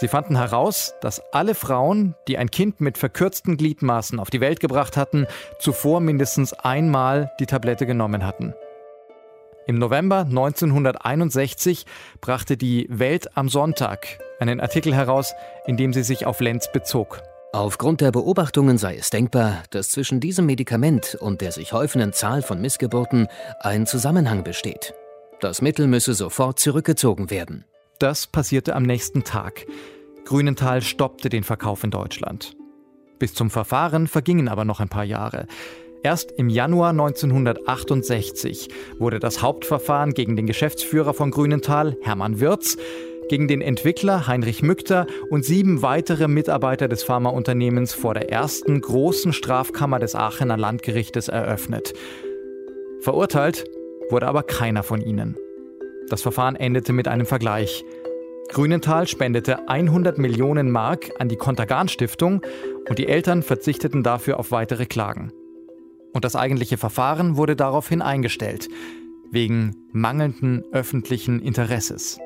Sie 0.00 0.06
fanden 0.06 0.36
heraus, 0.36 0.94
dass 1.00 1.20
alle 1.32 1.56
Frauen, 1.56 2.14
die 2.28 2.38
ein 2.38 2.52
Kind 2.52 2.80
mit 2.80 2.98
verkürzten 2.98 3.56
Gliedmaßen 3.56 4.20
auf 4.20 4.30
die 4.30 4.40
Welt 4.40 4.60
gebracht 4.60 4.96
hatten, 4.96 5.26
zuvor 5.58 5.98
mindestens 5.98 6.52
einmal 6.52 7.32
die 7.40 7.46
Tablette 7.46 7.84
genommen 7.84 8.24
hatten. 8.24 8.54
Im 9.66 9.80
November 9.80 10.20
1961 10.20 11.84
brachte 12.20 12.56
die 12.56 12.86
Welt 12.88 13.36
am 13.36 13.48
Sonntag 13.48 14.06
einen 14.38 14.60
Artikel 14.60 14.94
heraus, 14.94 15.34
in 15.66 15.76
dem 15.76 15.92
sie 15.92 16.04
sich 16.04 16.26
auf 16.26 16.38
Lenz 16.38 16.70
bezog. 16.70 17.20
Aufgrund 17.52 18.00
der 18.00 18.12
Beobachtungen 18.12 18.78
sei 18.78 18.96
es 18.98 19.10
denkbar, 19.10 19.64
dass 19.70 19.90
zwischen 19.90 20.20
diesem 20.20 20.46
Medikament 20.46 21.16
und 21.16 21.40
der 21.40 21.50
sich 21.50 21.72
häufenden 21.72 22.12
Zahl 22.12 22.42
von 22.42 22.60
Missgeburten 22.60 23.26
ein 23.58 23.84
Zusammenhang 23.84 24.44
besteht. 24.44 24.94
Das 25.40 25.60
Mittel 25.60 25.88
müsse 25.88 26.14
sofort 26.14 26.60
zurückgezogen 26.60 27.30
werden. 27.30 27.64
Das 27.98 28.28
passierte 28.28 28.76
am 28.76 28.84
nächsten 28.84 29.24
Tag. 29.24 29.66
Grünenthal 30.24 30.82
stoppte 30.82 31.28
den 31.28 31.42
Verkauf 31.42 31.82
in 31.82 31.90
Deutschland. 31.90 32.56
Bis 33.18 33.34
zum 33.34 33.50
Verfahren 33.50 34.06
vergingen 34.06 34.46
aber 34.46 34.64
noch 34.64 34.78
ein 34.78 34.88
paar 34.88 35.04
Jahre. 35.04 35.46
Erst 36.04 36.30
im 36.30 36.48
Januar 36.48 36.90
1968 36.90 38.68
wurde 39.00 39.18
das 39.18 39.42
Hauptverfahren 39.42 40.14
gegen 40.14 40.36
den 40.36 40.46
Geschäftsführer 40.46 41.12
von 41.12 41.32
Grünenthal, 41.32 41.96
Hermann 42.02 42.38
Wirz, 42.38 42.76
gegen 43.28 43.48
den 43.48 43.60
Entwickler 43.60 44.28
Heinrich 44.28 44.62
Mückter 44.62 45.08
und 45.28 45.44
sieben 45.44 45.82
weitere 45.82 46.28
Mitarbeiter 46.28 46.86
des 46.86 47.02
Pharmaunternehmens 47.02 47.94
vor 47.94 48.14
der 48.14 48.30
ersten 48.30 48.80
großen 48.80 49.32
Strafkammer 49.32 49.98
des 49.98 50.14
Aachener 50.14 50.56
Landgerichtes 50.56 51.26
eröffnet. 51.26 51.94
Verurteilt 53.00 53.64
wurde 54.08 54.28
aber 54.28 54.44
keiner 54.44 54.84
von 54.84 55.02
ihnen. 55.02 55.36
Das 56.10 56.22
Verfahren 56.22 56.56
endete 56.56 56.92
mit 56.92 57.08
einem 57.08 57.26
Vergleich. 57.26 57.84
Grünenthal 58.50 59.06
spendete 59.06 59.68
100 59.68 60.18
Millionen 60.18 60.70
Mark 60.70 61.10
an 61.18 61.28
die 61.28 61.36
Kontergan 61.36 61.88
Stiftung 61.88 62.42
und 62.88 62.98
die 62.98 63.08
Eltern 63.08 63.42
verzichteten 63.42 64.02
dafür 64.02 64.38
auf 64.38 64.50
weitere 64.50 64.86
Klagen 64.86 65.32
und 66.12 66.24
das 66.24 66.36
eigentliche 66.36 66.78
Verfahren 66.78 67.36
wurde 67.36 67.56
daraufhin 67.56 68.02
eingestellt, 68.02 68.68
wegen 69.30 69.76
mangelnden 69.92 70.64
öffentlichen 70.72 71.40
Interesses. 71.40 72.18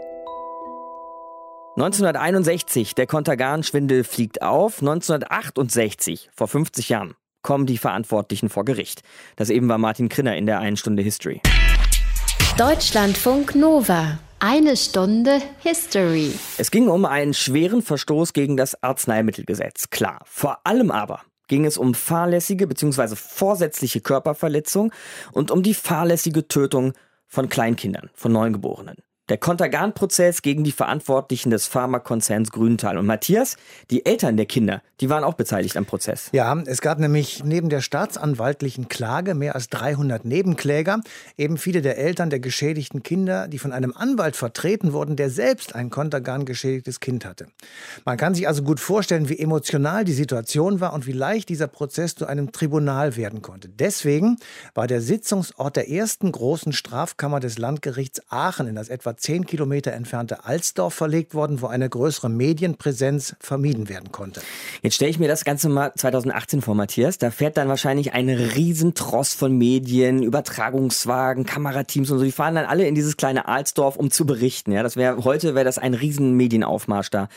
1961, 1.76 2.94
der 2.94 3.06
Kontergan-Schwindel 3.06 4.04
fliegt 4.04 4.42
auf. 4.42 4.80
1968, 4.80 6.30
vor 6.34 6.48
50 6.48 6.90
Jahren, 6.90 7.14
kommen 7.42 7.66
die 7.66 7.78
Verantwortlichen 7.78 8.50
vor 8.50 8.64
Gericht. 8.64 9.02
Das 9.36 9.50
eben 9.50 9.68
war 9.68 9.78
Martin 9.78 10.08
Krinner 10.08 10.36
in 10.36 10.46
der 10.46 10.60
einen 10.60 10.76
Stunde 10.76 11.02
History. 11.02 11.40
Deutschlandfunk 12.58 13.54
Nova. 13.54 14.18
Eine 14.38 14.76
Stunde 14.76 15.40
History. 15.61 16.32
Es 16.58 16.70
ging 16.70 16.88
um 16.88 17.04
einen 17.06 17.32
schweren 17.32 17.80
Verstoß 17.80 18.34
gegen 18.34 18.56
das 18.56 18.82
Arzneimittelgesetz, 18.82 19.88
klar. 19.90 20.20
Vor 20.26 20.58
allem 20.64 20.90
aber 20.90 21.22
ging 21.49 21.64
es 21.64 21.78
um 21.78 21.94
fahrlässige 21.94 22.66
bzw. 22.66 23.16
vorsätzliche 23.16 24.00
Körperverletzung 24.00 24.92
und 25.32 25.50
um 25.50 25.62
die 25.62 25.75
fahrlässige 25.75 26.46
Tötung 26.46 26.92
von 27.26 27.49
Kleinkindern, 27.49 28.11
von 28.14 28.32
Neugeborenen. 28.32 28.96
Der 29.32 29.38
Kontergan-Prozess 29.38 30.42
gegen 30.42 30.62
die 30.62 30.72
Verantwortlichen 30.72 31.48
des 31.48 31.66
Pharmakonzerns 31.66 32.50
Grüntal. 32.52 32.98
Und 32.98 33.06
Matthias, 33.06 33.56
die 33.90 34.04
Eltern 34.04 34.36
der 34.36 34.44
Kinder, 34.44 34.82
die 35.00 35.08
waren 35.08 35.24
auch 35.24 35.32
beteiligt 35.32 35.78
am 35.78 35.86
Prozess. 35.86 36.28
Ja, 36.32 36.54
es 36.66 36.82
gab 36.82 36.98
nämlich 36.98 37.42
neben 37.42 37.70
der 37.70 37.80
staatsanwaltlichen 37.80 38.88
Klage 38.88 39.34
mehr 39.34 39.54
als 39.54 39.70
300 39.70 40.26
Nebenkläger. 40.26 41.00
Eben 41.38 41.56
viele 41.56 41.80
der 41.80 41.96
Eltern 41.96 42.28
der 42.28 42.40
geschädigten 42.40 43.02
Kinder, 43.02 43.48
die 43.48 43.58
von 43.58 43.72
einem 43.72 43.94
Anwalt 43.96 44.36
vertreten 44.36 44.92
wurden, 44.92 45.16
der 45.16 45.30
selbst 45.30 45.74
ein 45.74 45.88
Kontergan 45.88 46.44
geschädigtes 46.44 47.00
Kind 47.00 47.24
hatte. 47.24 47.46
Man 48.04 48.18
kann 48.18 48.34
sich 48.34 48.46
also 48.46 48.62
gut 48.62 48.80
vorstellen, 48.80 49.30
wie 49.30 49.38
emotional 49.38 50.04
die 50.04 50.12
Situation 50.12 50.80
war 50.80 50.92
und 50.92 51.06
wie 51.06 51.12
leicht 51.12 51.48
dieser 51.48 51.68
Prozess 51.68 52.16
zu 52.16 52.26
einem 52.26 52.52
Tribunal 52.52 53.16
werden 53.16 53.40
konnte. 53.40 53.70
Deswegen 53.70 54.36
war 54.74 54.86
der 54.86 55.00
Sitzungsort 55.00 55.76
der 55.76 55.88
ersten 55.88 56.30
großen 56.30 56.74
Strafkammer 56.74 57.40
des 57.40 57.56
Landgerichts 57.56 58.20
Aachen 58.28 58.66
in 58.66 58.74
das 58.74 58.90
etwa 58.90 59.12
etwa 59.12 59.16
zehn 59.23 59.47
Kilometer 59.47 59.93
entfernte 59.93 60.45
Alsdorf 60.45 60.95
verlegt 60.95 61.35
worden, 61.35 61.62
wo 61.62 61.67
eine 61.67 61.88
größere 61.88 62.29
Medienpräsenz 62.29 63.37
vermieden 63.41 63.88
werden 63.88 64.12
konnte. 64.12 64.43
Jetzt 64.83 64.97
stelle 64.97 65.11
ich 65.11 65.19
mir 65.19 65.29
das 65.29 65.45
Ganze 65.45 65.69
mal 65.69 65.93
2018 65.97 66.61
vor, 66.61 66.75
Matthias. 66.75 67.19
Da 67.19 67.31
fährt 67.31 67.57
dann 67.57 67.69
wahrscheinlich 67.69 68.12
ein 68.12 68.29
Riesentross 68.29 69.35
von 69.35 69.57
Medien, 69.57 70.23
Übertragungswagen, 70.23 71.45
Kamerateams 71.45 72.11
und 72.11 72.19
so. 72.19 72.25
Die 72.25 72.33
fahren 72.33 72.57
dann 72.57 72.67
alle 72.67 72.87
in 72.87 72.95
dieses 72.95 73.17
kleine 73.17 73.49
Alsdorf, 73.49 73.97
um 73.97 74.11
zu 74.11 74.26
berichten. 74.26 74.73
Ja, 74.73 74.83
das 74.83 74.97
wäre 74.97 75.25
heute 75.25 75.55
wäre 75.55 75.64
das 75.64 75.79
ein 75.79 75.95
riesen 75.95 76.37
Medienaufmarsch 76.37 77.11
da. 77.11 77.29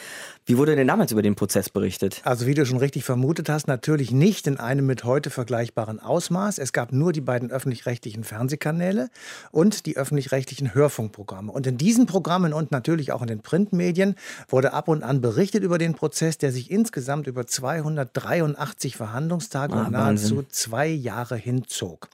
Wie 0.47 0.59
wurde 0.59 0.75
denn 0.75 0.87
damals 0.87 1.11
über 1.11 1.23
den 1.23 1.33
Prozess 1.33 1.71
berichtet? 1.71 2.21
Also 2.23 2.45
wie 2.45 2.53
du 2.53 2.67
schon 2.67 2.77
richtig 2.77 3.03
vermutet 3.03 3.49
hast, 3.49 3.67
natürlich 3.67 4.11
nicht 4.11 4.45
in 4.45 4.57
einem 4.57 4.85
mit 4.85 5.03
heute 5.03 5.31
vergleichbaren 5.31 5.99
Ausmaß. 5.99 6.59
Es 6.59 6.71
gab 6.71 6.93
nur 6.93 7.13
die 7.13 7.21
beiden 7.21 7.49
öffentlich-rechtlichen 7.49 8.23
Fernsehkanäle 8.23 9.09
und 9.49 9.87
die 9.87 9.97
öffentlich-rechtlichen 9.97 10.75
Hörfunkprogramme. 10.75 11.51
Und 11.51 11.65
in 11.65 11.79
diesen 11.79 12.05
Programmen 12.05 12.53
und 12.53 12.69
natürlich 12.69 13.11
auch 13.11 13.23
in 13.23 13.27
den 13.27 13.39
Printmedien 13.39 14.13
wurde 14.47 14.73
ab 14.73 14.87
und 14.87 15.01
an 15.01 15.19
berichtet 15.19 15.63
über 15.63 15.79
den 15.79 15.95
Prozess, 15.95 16.37
der 16.37 16.51
sich 16.51 16.69
insgesamt 16.69 17.25
über 17.25 17.47
283 17.47 18.97
Verhandlungstage 18.97 19.73
ah, 19.73 19.85
und 19.85 19.93
nahezu 19.93 20.37
Wahnsinn. 20.37 20.51
zwei 20.51 20.85
Jahre 20.85 21.37
hinzog. 21.37 22.07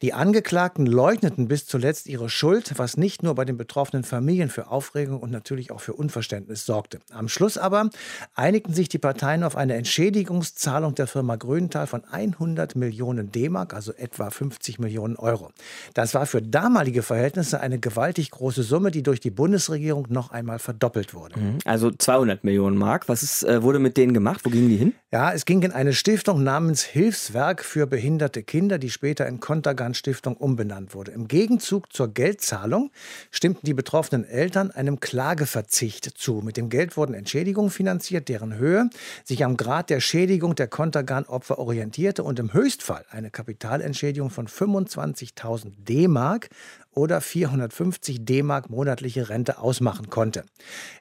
Die 0.00 0.14
Angeklagten 0.14 0.86
leugneten 0.86 1.46
bis 1.46 1.66
zuletzt 1.66 2.06
ihre 2.06 2.30
Schuld, 2.30 2.72
was 2.78 2.96
nicht 2.96 3.22
nur 3.22 3.34
bei 3.34 3.44
den 3.44 3.58
betroffenen 3.58 4.02
Familien 4.02 4.48
für 4.48 4.68
Aufregung 4.68 5.20
und 5.20 5.30
natürlich 5.30 5.70
auch 5.72 5.82
für 5.82 5.92
Unverständnis 5.92 6.64
sorgte. 6.64 7.00
Am 7.10 7.28
Schluss 7.28 7.58
aber 7.66 7.90
einigten 8.34 8.72
sich 8.72 8.88
die 8.88 8.98
Parteien 8.98 9.42
auf 9.42 9.56
eine 9.56 9.74
Entschädigungszahlung 9.74 10.94
der 10.94 11.08
Firma 11.08 11.36
Grünenthal 11.36 11.86
von 11.86 12.04
100 12.04 12.76
Millionen 12.76 13.32
D-Mark, 13.32 13.74
also 13.74 13.92
etwa 13.92 14.30
50 14.30 14.78
Millionen 14.78 15.16
Euro. 15.16 15.50
Das 15.94 16.14
war 16.14 16.26
für 16.26 16.40
damalige 16.40 17.02
Verhältnisse 17.02 17.60
eine 17.60 17.78
gewaltig 17.78 18.30
große 18.30 18.62
Summe, 18.62 18.90
die 18.90 19.02
durch 19.02 19.20
die 19.20 19.30
Bundesregierung 19.30 20.06
noch 20.08 20.30
einmal 20.30 20.60
verdoppelt 20.60 21.12
wurde. 21.12 21.38
Mhm. 21.40 21.58
Also 21.64 21.90
200 21.90 22.44
Millionen 22.44 22.78
Mark. 22.78 23.08
Was 23.08 23.22
ist, 23.22 23.42
äh, 23.42 23.62
wurde 23.62 23.80
mit 23.80 23.96
denen 23.96 24.14
gemacht? 24.14 24.42
Wo 24.44 24.50
gingen 24.50 24.68
die 24.68 24.76
hin? 24.76 24.94
Ja, 25.12 25.32
es 25.32 25.44
ging 25.44 25.62
in 25.62 25.72
eine 25.72 25.92
Stiftung 25.92 26.44
namens 26.44 26.82
Hilfswerk 26.84 27.64
für 27.64 27.86
behinderte 27.86 28.42
Kinder, 28.42 28.78
die 28.78 28.90
später 28.90 29.26
in 29.26 29.40
Kontergan 29.40 29.94
Stiftung 29.94 30.36
umbenannt 30.36 30.94
wurde. 30.94 31.10
Im 31.10 31.26
Gegenzug 31.26 31.92
zur 31.92 32.08
Geldzahlung 32.08 32.90
stimmten 33.30 33.66
die 33.66 33.74
betroffenen 33.74 34.24
Eltern 34.24 34.70
einem 34.70 35.00
Klageverzicht 35.00 36.04
zu. 36.16 36.42
Mit 36.44 36.56
dem 36.56 36.68
Geld 36.68 36.96
wurden 36.96 37.14
Entschädigungen 37.14 37.55
Entschädigung 37.56 37.70
finanziert, 37.70 38.28
deren 38.28 38.54
Höhe 38.56 38.90
sich 39.24 39.42
am 39.42 39.56
Grad 39.56 39.88
der 39.88 40.00
Schädigung 40.00 40.54
der 40.56 40.68
Kontergan-Opfer 40.68 41.58
orientierte 41.58 42.22
und 42.22 42.38
im 42.38 42.52
Höchstfall 42.52 43.06
eine 43.10 43.30
Kapitalentschädigung 43.30 44.28
von 44.28 44.46
25.000 44.46 45.72
D-Mark 45.78 46.50
oder 46.96 47.20
450 47.20 48.24
D-Mark 48.24 48.70
monatliche 48.70 49.28
Rente 49.28 49.58
ausmachen 49.58 50.10
konnte. 50.10 50.44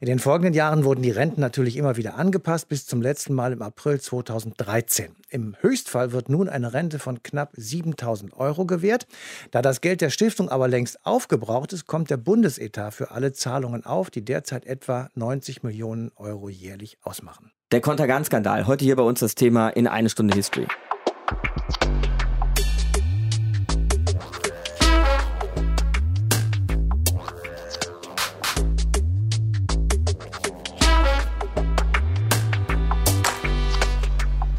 In 0.02 0.08
den 0.08 0.20
folgenden 0.20 0.54
Jahren 0.54 0.84
wurden 0.84 1.02
die 1.02 1.12
Renten 1.12 1.42
natürlich 1.42 1.78
immer 1.78 1.96
wieder 1.96 2.16
angepasst, 2.16 2.68
bis 2.68 2.86
zum 2.86 3.02
letzten 3.02 3.34
Mal 3.34 3.54
im 3.54 3.62
April 3.62 4.00
2013. 4.00 5.16
Im 5.30 5.56
Höchstfall 5.62 6.12
wird 6.12 6.30
nun 6.30 6.50
eine 6.50 6.74
Rente 6.74 7.00
von 7.00 7.24
knapp 7.24 7.54
7000 7.56 8.34
Euro 8.34 8.66
gewährt. 8.66 9.08
Da 9.52 9.62
das 9.62 9.82
Geld 9.82 10.02
der 10.02 10.10
Stiftung 10.10 10.50
aber 10.50 10.68
längst 10.68 11.06
aufgebraucht 11.06 11.74
ist, 11.74 11.88
kommt 11.88 12.10
der 12.10 12.18
Bundesetat 12.18 12.94
für 12.94 13.12
alle 13.12 13.32
Zahlungen 13.32 13.86
auf, 13.86 14.10
die 14.10 14.24
derzeit 14.24 14.66
etwa 14.66 15.10
90 15.16 15.64
Millionen 15.64 16.12
Euro 16.18 16.50
jährlich 16.50 16.98
ausmachen. 17.02 17.52
Der 17.72 17.82
Kontergan-Skandal, 17.82 18.68
heute 18.68 18.86
hier 18.86 18.96
bei 18.96 19.04
uns 19.04 19.22
das 19.22 19.34
Thema 19.34 19.70
in 19.70 19.88
eine 19.88 20.10
Stunde 20.10 20.36
History. 20.36 20.68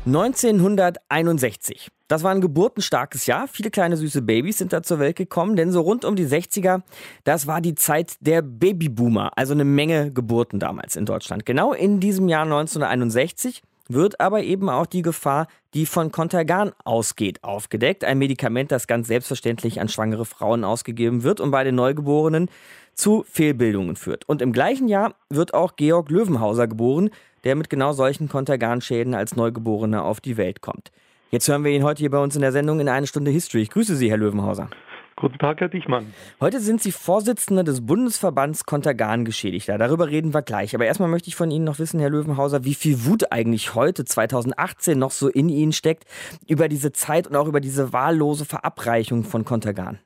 1961. 0.06 1.90
Das 2.06 2.22
war 2.22 2.30
ein 2.30 2.40
geburtenstarkes 2.40 3.26
Jahr. 3.26 3.48
Viele 3.48 3.72
kleine 3.72 3.96
süße 3.96 4.22
Babys 4.22 4.58
sind 4.58 4.72
da 4.72 4.82
zur 4.82 5.00
Welt 5.00 5.16
gekommen, 5.16 5.56
denn 5.56 5.72
so 5.72 5.80
rund 5.80 6.04
um 6.04 6.14
die 6.14 6.26
60er, 6.26 6.82
das 7.24 7.48
war 7.48 7.60
die 7.60 7.74
Zeit 7.74 8.14
der 8.20 8.40
Babyboomer, 8.40 9.36
also 9.36 9.52
eine 9.52 9.64
Menge 9.64 10.12
Geburten 10.12 10.60
damals 10.60 10.94
in 10.94 11.06
Deutschland. 11.06 11.44
Genau 11.44 11.72
in 11.72 11.98
diesem 11.98 12.28
Jahr 12.28 12.44
1961 12.44 13.62
wird 13.88 14.20
aber 14.20 14.44
eben 14.44 14.68
auch 14.68 14.86
die 14.86 15.02
Gefahr, 15.02 15.48
die 15.74 15.86
von 15.86 16.12
Contergan 16.12 16.72
ausgeht, 16.84 17.42
aufgedeckt. 17.42 18.04
Ein 18.04 18.18
Medikament, 18.18 18.70
das 18.70 18.86
ganz 18.86 19.08
selbstverständlich 19.08 19.80
an 19.80 19.88
schwangere 19.88 20.24
Frauen 20.24 20.62
ausgegeben 20.62 21.24
wird 21.24 21.40
und 21.40 21.50
bei 21.50 21.64
den 21.64 21.74
Neugeborenen 21.74 22.48
zu 22.94 23.24
Fehlbildungen 23.28 23.96
führt. 23.96 24.28
Und 24.28 24.40
im 24.40 24.52
gleichen 24.52 24.88
Jahr 24.88 25.14
wird 25.28 25.52
auch 25.52 25.76
Georg 25.76 26.10
Löwenhauser 26.10 26.66
geboren, 26.66 27.10
der 27.46 27.54
mit 27.54 27.70
genau 27.70 27.92
solchen 27.92 28.28
Kontergan-Schäden 28.28 29.14
als 29.14 29.36
Neugeborener 29.36 30.04
auf 30.04 30.20
die 30.20 30.36
Welt 30.36 30.62
kommt. 30.62 30.90
Jetzt 31.30 31.48
hören 31.48 31.62
wir 31.62 31.70
ihn 31.70 31.84
heute 31.84 32.00
hier 32.00 32.10
bei 32.10 32.18
uns 32.18 32.34
in 32.34 32.42
der 32.42 32.50
Sendung 32.50 32.80
in 32.80 32.88
eine 32.88 33.06
Stunde 33.06 33.30
History. 33.30 33.62
Ich 33.62 33.70
grüße 33.70 33.94
Sie, 33.94 34.10
Herr 34.10 34.16
Löwenhauser. 34.16 34.68
Guten 35.14 35.38
Tag, 35.38 35.60
Herr 35.60 35.68
Dichmann. 35.68 36.12
Heute 36.40 36.58
sind 36.58 36.82
Sie 36.82 36.90
Vorsitzender 36.90 37.62
des 37.62 37.86
Bundesverbands 37.86 38.66
Kontergan-Geschädigter. 38.66 39.78
Darüber 39.78 40.08
reden 40.08 40.34
wir 40.34 40.42
gleich. 40.42 40.74
Aber 40.74 40.86
erstmal 40.86 41.08
möchte 41.08 41.28
ich 41.28 41.36
von 41.36 41.52
Ihnen 41.52 41.64
noch 41.64 41.78
wissen, 41.78 42.00
Herr 42.00 42.10
Löwenhauser, 42.10 42.64
wie 42.64 42.74
viel 42.74 43.04
Wut 43.06 43.30
eigentlich 43.30 43.76
heute, 43.76 44.04
2018, 44.04 44.98
noch 44.98 45.12
so 45.12 45.28
in 45.28 45.48
Ihnen 45.48 45.72
steckt 45.72 46.04
über 46.48 46.66
diese 46.66 46.90
Zeit 46.90 47.28
und 47.28 47.36
auch 47.36 47.46
über 47.46 47.60
diese 47.60 47.92
wahllose 47.92 48.44
Verabreichung 48.44 49.22
von 49.22 49.44
Kontergan. 49.44 50.00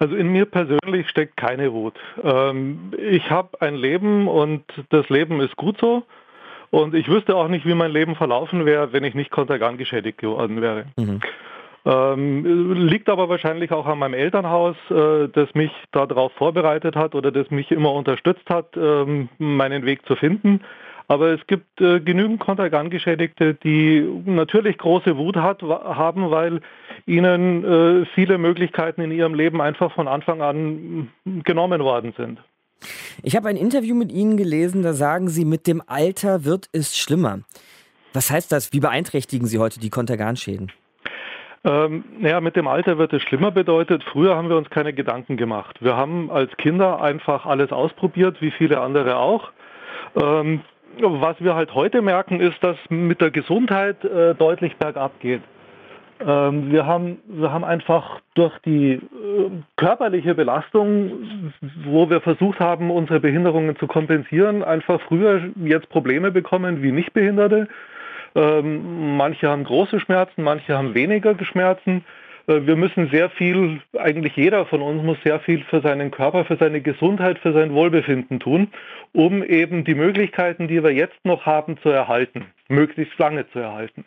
Also 0.00 0.16
in 0.16 0.32
mir 0.32 0.46
persönlich 0.46 1.08
steckt 1.08 1.36
keine 1.36 1.72
Wut. 1.72 1.94
Ähm, 2.24 2.90
ich 2.98 3.30
habe 3.30 3.60
ein 3.62 3.76
Leben 3.76 4.26
und 4.26 4.64
das 4.88 5.08
Leben 5.10 5.40
ist 5.40 5.54
gut 5.54 5.78
so. 5.80 6.02
Und 6.70 6.94
ich 6.94 7.08
wüsste 7.08 7.36
auch 7.36 7.48
nicht, 7.48 7.66
wie 7.66 7.74
mein 7.74 7.90
Leben 7.90 8.14
verlaufen 8.14 8.64
wäre, 8.64 8.92
wenn 8.92 9.04
ich 9.04 9.14
nicht 9.14 9.30
Kontergan 9.30 9.76
geschädigt 9.76 10.18
geworden 10.18 10.60
wäre. 10.62 10.86
Mhm. 10.96 11.20
Ähm, 11.86 12.74
liegt 12.86 13.08
aber 13.08 13.28
wahrscheinlich 13.28 13.72
auch 13.72 13.86
an 13.86 13.98
meinem 13.98 14.14
Elternhaus, 14.14 14.76
äh, 14.90 15.28
das 15.28 15.52
mich 15.54 15.72
darauf 15.92 16.32
vorbereitet 16.32 16.94
hat 16.94 17.14
oder 17.14 17.32
das 17.32 17.50
mich 17.50 17.70
immer 17.70 17.92
unterstützt 17.92 18.48
hat, 18.50 18.76
ähm, 18.76 19.30
meinen 19.38 19.86
Weg 19.86 20.04
zu 20.06 20.14
finden. 20.14 20.60
Aber 21.08 21.28
es 21.30 21.44
gibt 21.48 21.80
äh, 21.80 21.98
genügend 21.98 22.38
Kontergan-Geschädigte, 22.38 23.54
die 23.54 24.00
natürlich 24.26 24.78
große 24.78 25.16
Wut 25.16 25.36
hat, 25.36 25.62
haben, 25.62 26.30
weil 26.30 26.60
ihnen 27.06 27.64
äh, 27.64 28.06
viele 28.14 28.38
Möglichkeiten 28.38 29.00
in 29.00 29.10
ihrem 29.10 29.34
Leben 29.34 29.60
einfach 29.60 29.90
von 29.92 30.06
Anfang 30.06 30.40
an 30.42 31.10
genommen 31.24 31.82
worden 31.82 32.12
sind. 32.16 32.38
Ich 33.22 33.36
habe 33.36 33.48
ein 33.48 33.56
Interview 33.56 33.94
mit 33.94 34.12
Ihnen 34.12 34.36
gelesen, 34.36 34.82
da 34.82 34.92
sagen 34.92 35.28
Sie, 35.28 35.44
mit 35.44 35.66
dem 35.66 35.82
Alter 35.86 36.44
wird 36.44 36.68
es 36.72 36.96
schlimmer. 36.96 37.40
Was 38.12 38.30
heißt 38.30 38.50
das? 38.50 38.72
Wie 38.72 38.80
beeinträchtigen 38.80 39.46
Sie 39.46 39.58
heute 39.58 39.80
die 39.80 39.90
Konterganschäden? 39.90 40.72
Ähm, 41.62 42.04
naja, 42.18 42.40
mit 42.40 42.56
dem 42.56 42.66
Alter 42.66 42.96
wird 42.96 43.12
es 43.12 43.22
schlimmer 43.22 43.50
bedeutet. 43.50 44.02
Früher 44.04 44.34
haben 44.34 44.48
wir 44.48 44.56
uns 44.56 44.70
keine 44.70 44.94
Gedanken 44.94 45.36
gemacht. 45.36 45.76
Wir 45.80 45.96
haben 45.96 46.30
als 46.30 46.50
Kinder 46.56 47.02
einfach 47.02 47.44
alles 47.44 47.70
ausprobiert, 47.70 48.40
wie 48.40 48.50
viele 48.50 48.80
andere 48.80 49.16
auch. 49.16 49.50
Ähm, 50.20 50.62
was 50.98 51.36
wir 51.40 51.54
halt 51.54 51.74
heute 51.74 52.02
merken, 52.02 52.40
ist, 52.40 52.62
dass 52.62 52.76
mit 52.88 53.20
der 53.20 53.30
Gesundheit 53.30 54.02
äh, 54.04 54.34
deutlich 54.34 54.76
bergab 54.76 55.20
geht. 55.20 55.42
Ähm, 56.26 56.70
wir, 56.70 56.86
haben, 56.86 57.18
wir 57.26 57.50
haben 57.50 57.64
einfach 57.64 58.20
durch 58.34 58.56
die 58.60 58.92
äh, 58.92 59.00
körperliche 59.76 60.34
Belastung, 60.34 61.52
wo 61.84 62.10
wir 62.10 62.20
versucht 62.20 62.60
haben, 62.60 62.90
unsere 62.90 63.20
Behinderungen 63.20 63.76
zu 63.76 63.86
kompensieren, 63.86 64.62
einfach 64.62 65.00
früher 65.02 65.50
jetzt 65.64 65.88
Probleme 65.88 66.30
bekommen 66.30 66.82
wie 66.82 66.92
Nichtbehinderte. 66.92 67.68
Ähm, 68.34 69.16
manche 69.16 69.48
haben 69.48 69.64
große 69.64 69.98
Schmerzen, 70.00 70.42
manche 70.42 70.76
haben 70.76 70.94
weniger 70.94 71.34
Schmerzen. 71.44 72.04
Äh, 72.46 72.66
wir 72.66 72.76
müssen 72.76 73.08
sehr 73.08 73.30
viel, 73.30 73.80
eigentlich 73.98 74.36
jeder 74.36 74.66
von 74.66 74.82
uns 74.82 75.02
muss 75.02 75.18
sehr 75.24 75.40
viel 75.40 75.64
für 75.64 75.80
seinen 75.80 76.10
Körper, 76.10 76.44
für 76.44 76.56
seine 76.56 76.82
Gesundheit, 76.82 77.38
für 77.38 77.52
sein 77.52 77.72
Wohlbefinden 77.72 78.40
tun, 78.40 78.68
um 79.12 79.42
eben 79.42 79.84
die 79.84 79.94
Möglichkeiten, 79.94 80.68
die 80.68 80.82
wir 80.82 80.92
jetzt 80.92 81.24
noch 81.24 81.46
haben, 81.46 81.78
zu 81.78 81.88
erhalten, 81.88 82.46
möglichst 82.68 83.18
lange 83.18 83.48
zu 83.50 83.58
erhalten. 83.58 84.04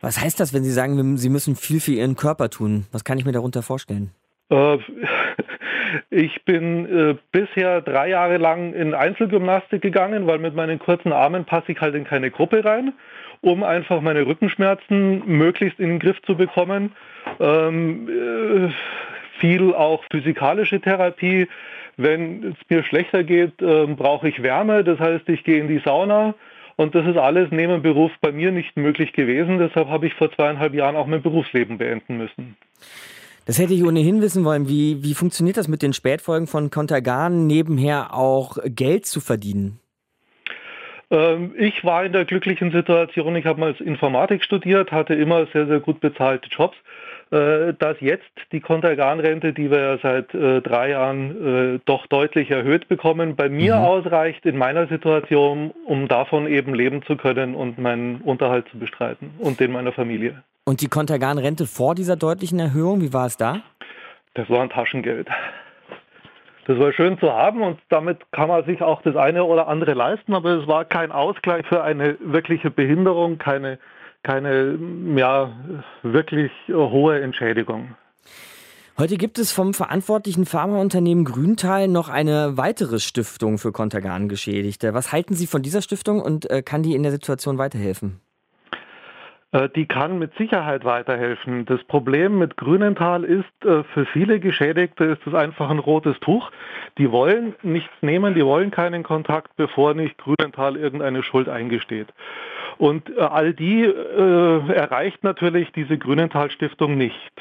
Was 0.00 0.20
heißt 0.20 0.38
das, 0.40 0.52
wenn 0.52 0.64
Sie 0.64 0.70
sagen, 0.70 1.16
Sie 1.16 1.28
müssen 1.28 1.56
viel 1.56 1.80
für 1.80 1.92
Ihren 1.92 2.16
Körper 2.16 2.50
tun? 2.50 2.86
Was 2.92 3.04
kann 3.04 3.18
ich 3.18 3.24
mir 3.24 3.32
darunter 3.32 3.62
vorstellen? 3.62 4.10
Äh, 4.50 4.78
ich 6.10 6.44
bin 6.44 6.86
äh, 6.86 7.16
bisher 7.32 7.80
drei 7.80 8.08
Jahre 8.08 8.36
lang 8.36 8.74
in 8.74 8.94
Einzelgymnastik 8.94 9.82
gegangen, 9.82 10.26
weil 10.26 10.38
mit 10.38 10.54
meinen 10.54 10.78
kurzen 10.78 11.12
Armen 11.12 11.44
passe 11.44 11.72
ich 11.72 11.80
halt 11.80 11.94
in 11.94 12.04
keine 12.04 12.30
Gruppe 12.30 12.64
rein, 12.64 12.92
um 13.40 13.62
einfach 13.62 14.00
meine 14.00 14.26
Rückenschmerzen 14.26 15.22
möglichst 15.26 15.80
in 15.80 15.88
den 15.88 15.98
Griff 15.98 16.20
zu 16.22 16.36
bekommen. 16.36 16.92
Ähm, 17.40 18.08
äh, 18.08 18.72
viel 19.40 19.74
auch 19.74 20.04
physikalische 20.10 20.80
Therapie. 20.80 21.48
Wenn 21.96 22.44
es 22.44 22.56
mir 22.68 22.82
schlechter 22.82 23.24
geht, 23.24 23.60
äh, 23.62 23.86
brauche 23.86 24.28
ich 24.28 24.42
Wärme. 24.42 24.84
Das 24.84 24.98
heißt, 24.98 25.28
ich 25.28 25.44
gehe 25.44 25.58
in 25.58 25.68
die 25.68 25.80
Sauna. 25.84 26.34
Und 26.76 26.94
das 26.94 27.06
ist 27.06 27.16
alles 27.16 27.48
neben 27.50 27.72
dem 27.72 27.82
Beruf 27.82 28.12
bei 28.20 28.32
mir 28.32 28.52
nicht 28.52 28.76
möglich 28.76 29.12
gewesen. 29.12 29.58
Deshalb 29.58 29.88
habe 29.88 30.06
ich 30.06 30.14
vor 30.14 30.30
zweieinhalb 30.30 30.74
Jahren 30.74 30.94
auch 30.94 31.06
mein 31.06 31.22
Berufsleben 31.22 31.78
beenden 31.78 32.18
müssen. 32.18 32.56
Das 33.46 33.58
hätte 33.58 33.74
ich 33.74 33.84
ohnehin 33.84 34.20
wissen 34.20 34.44
wollen. 34.44 34.68
Wie, 34.68 35.02
wie 35.02 35.14
funktioniert 35.14 35.56
das 35.56 35.68
mit 35.68 35.80
den 35.80 35.92
Spätfolgen 35.92 36.46
von 36.46 36.70
Kontergan, 36.70 37.46
nebenher 37.46 38.12
auch 38.12 38.58
Geld 38.66 39.06
zu 39.06 39.20
verdienen? 39.20 39.78
Ähm, 41.10 41.54
ich 41.56 41.84
war 41.84 42.04
in 42.04 42.12
der 42.12 42.24
glücklichen 42.24 42.72
Situation, 42.72 43.36
ich 43.36 43.46
habe 43.46 43.60
mal 43.60 43.74
Informatik 43.78 44.42
studiert, 44.42 44.90
hatte 44.90 45.14
immer 45.14 45.46
sehr, 45.52 45.66
sehr 45.66 45.80
gut 45.80 46.00
bezahlte 46.00 46.48
Jobs 46.48 46.76
dass 47.30 48.00
jetzt 48.00 48.30
die 48.52 48.60
Kontergan-Rente, 48.60 49.52
die 49.52 49.70
wir 49.70 49.80
ja 49.80 49.98
seit 49.98 50.32
äh, 50.32 50.60
drei 50.60 50.90
Jahren 50.90 51.74
äh, 51.74 51.80
doch 51.84 52.06
deutlich 52.06 52.50
erhöht 52.50 52.88
bekommen, 52.88 53.34
bei 53.34 53.48
mir 53.48 53.76
mhm. 53.76 53.84
ausreicht 53.84 54.46
in 54.46 54.56
meiner 54.56 54.86
Situation, 54.86 55.72
um 55.86 56.06
davon 56.06 56.46
eben 56.46 56.74
leben 56.74 57.02
zu 57.02 57.16
können 57.16 57.54
und 57.54 57.78
meinen 57.78 58.20
Unterhalt 58.20 58.68
zu 58.70 58.78
bestreiten 58.78 59.30
und 59.38 59.58
den 59.58 59.72
meiner 59.72 59.92
Familie. 59.92 60.42
Und 60.64 60.80
die 60.80 60.88
Kontergan-Rente 60.88 61.66
vor 61.66 61.94
dieser 61.94 62.16
deutlichen 62.16 62.58
Erhöhung, 62.58 63.00
wie 63.00 63.12
war 63.12 63.26
es 63.26 63.36
da? 63.36 63.62
Das 64.34 64.48
war 64.48 64.62
ein 64.62 64.70
Taschengeld. 64.70 65.28
Das 66.66 66.78
war 66.78 66.92
schön 66.92 67.18
zu 67.18 67.32
haben 67.32 67.62
und 67.62 67.80
damit 67.88 68.18
kann 68.32 68.48
man 68.48 68.64
sich 68.64 68.82
auch 68.82 69.00
das 69.02 69.14
eine 69.14 69.44
oder 69.44 69.68
andere 69.68 69.94
leisten, 69.94 70.34
aber 70.34 70.50
es 70.50 70.66
war 70.66 70.84
kein 70.84 71.12
Ausgleich 71.12 71.64
für 71.66 71.82
eine 71.82 72.16
wirkliche 72.20 72.70
Behinderung, 72.70 73.38
keine 73.38 73.78
keine 74.26 74.76
ja, 75.14 75.52
wirklich 76.02 76.50
hohe 76.68 77.20
Entschädigung. 77.20 77.94
Heute 78.98 79.18
gibt 79.18 79.38
es 79.38 79.52
vom 79.52 79.72
verantwortlichen 79.72 80.46
Pharmaunternehmen 80.46 81.24
Grüntal 81.24 81.86
noch 81.86 82.08
eine 82.08 82.56
weitere 82.56 82.98
Stiftung 82.98 83.58
für 83.58 83.70
Kontergan-Geschädigte. 83.70 84.94
Was 84.94 85.12
halten 85.12 85.34
Sie 85.34 85.46
von 85.46 85.62
dieser 85.62 85.82
Stiftung 85.82 86.20
und 86.20 86.50
äh, 86.50 86.62
kann 86.62 86.82
die 86.82 86.94
in 86.94 87.02
der 87.02 87.12
Situation 87.12 87.58
weiterhelfen? 87.58 88.20
Äh, 89.52 89.68
die 89.76 89.86
kann 89.86 90.18
mit 90.18 90.34
Sicherheit 90.36 90.84
weiterhelfen. 90.84 91.66
Das 91.66 91.82
Problem 91.84 92.38
mit 92.38 92.56
Grünenthal 92.56 93.22
ist, 93.24 93.64
äh, 93.64 93.84
für 93.94 94.06
viele 94.06 94.40
Geschädigte 94.40 95.04
ist 95.04 95.26
es 95.26 95.34
einfach 95.34 95.70
ein 95.70 95.78
rotes 95.78 96.18
Tuch. 96.20 96.50
Die 96.98 97.12
wollen 97.12 97.54
nichts 97.62 97.92
nehmen, 98.00 98.34
die 98.34 98.44
wollen 98.44 98.70
keinen 98.70 99.02
Kontakt, 99.02 99.54
bevor 99.56 99.94
nicht 99.94 100.16
Grünenthal 100.18 100.76
irgendeine 100.76 101.22
Schuld 101.22 101.48
eingesteht. 101.48 102.08
Und 102.78 103.10
äh, 103.16 103.20
all 103.20 103.54
die 103.54 103.84
äh, 103.84 104.72
erreicht 104.72 105.24
natürlich 105.24 105.72
diese 105.72 105.98
Grünenthal-Stiftung 105.98 106.96
nicht. 106.96 107.32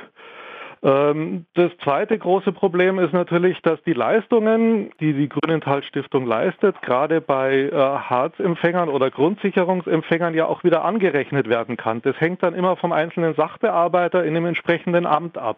Ähm, 0.85 1.45
das 1.55 1.71
zweite 1.83 2.17
große 2.17 2.51
Problem 2.51 2.99
ist 2.99 3.11
natürlich, 3.11 3.59
dass 3.63 3.81
die 3.83 3.93
Leistungen, 3.93 4.91
die 4.99 5.13
die 5.13 5.27
Grünenthal-Stiftung 5.27 6.27
leistet, 6.27 6.81
gerade 6.83 7.21
bei 7.21 7.63
äh, 7.63 7.71
Harzempfängern 7.71 8.89
oder 8.89 9.09
Grundsicherungsempfängern 9.09 10.35
ja 10.35 10.45
auch 10.45 10.63
wieder 10.63 10.85
angerechnet 10.85 11.49
werden 11.49 11.75
kann. 11.75 12.01
Das 12.03 12.19
hängt 12.21 12.43
dann 12.43 12.53
immer 12.53 12.75
vom 12.77 12.91
einzelnen 12.91 13.33
Sachbearbeiter 13.33 14.23
in 14.23 14.35
dem 14.35 14.45
entsprechenden 14.45 15.07
Amt 15.07 15.37
ab. 15.37 15.57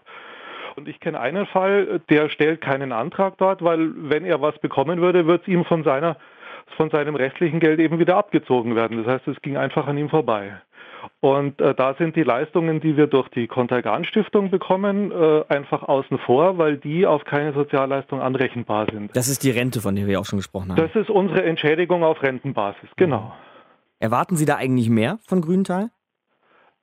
Und 0.77 0.87
ich 0.87 0.99
kenne 0.99 1.19
einen 1.19 1.45
Fall, 1.47 1.99
der 2.09 2.29
stellt 2.29 2.61
keinen 2.61 2.91
Antrag 2.91 3.37
dort, 3.37 3.63
weil 3.63 3.91
wenn 3.95 4.23
er 4.23 4.41
was 4.41 4.57
bekommen 4.59 5.01
würde, 5.01 5.25
wird 5.25 5.41
es 5.41 5.47
ihm 5.47 5.65
von 5.65 5.83
seiner 5.83 6.17
von 6.75 6.89
seinem 6.89 7.15
restlichen 7.15 7.60
Geld 7.60 7.80
eben 7.80 7.99
wieder 7.99 8.17
abgezogen 8.17 8.75
werden. 8.75 9.03
Das 9.03 9.08
heißt, 9.08 9.27
es 9.27 9.41
ging 9.41 9.58
einfach 9.58 9.88
an 9.88 9.97
ihm 9.97 10.10
vorbei. 10.10 10.62
Und 11.19 11.62
äh, 11.62 11.73
da 11.73 11.95
sind 11.95 12.15
die 12.15 12.23
Leistungen, 12.23 12.80
die 12.80 12.97
wir 12.97 13.08
durch 13.08 13.30
die 13.30 13.47
Kontergan-Stiftung 13.47 14.51
bekommen, 14.51 15.12
äh, 15.12 15.43
einfach 15.47 15.84
außen 15.84 16.17
vor, 16.19 16.58
weil 16.58 16.77
die 16.77 17.06
auf 17.06 17.25
keine 17.25 17.53
Sozialleistung 17.53 18.21
anrechenbar 18.21 18.88
sind. 18.91 19.15
Das 19.15 19.27
ist 19.27 19.43
die 19.43 19.51
Rente, 19.51 19.82
von 19.82 19.95
der 19.95 20.08
wir 20.08 20.19
auch 20.19 20.25
schon 20.25 20.38
gesprochen 20.38 20.71
haben. 20.71 20.77
Das 20.77 20.95
ist 20.95 21.10
unsere 21.10 21.43
Entschädigung 21.43 22.03
auf 22.03 22.21
Rentenbasis, 22.21 22.89
genau. 22.97 23.34
Erwarten 23.99 24.36
Sie 24.36 24.45
da 24.45 24.58
eigentlich 24.58 24.89
mehr 24.89 25.17
von 25.25 25.41
Grüntal? 25.41 25.89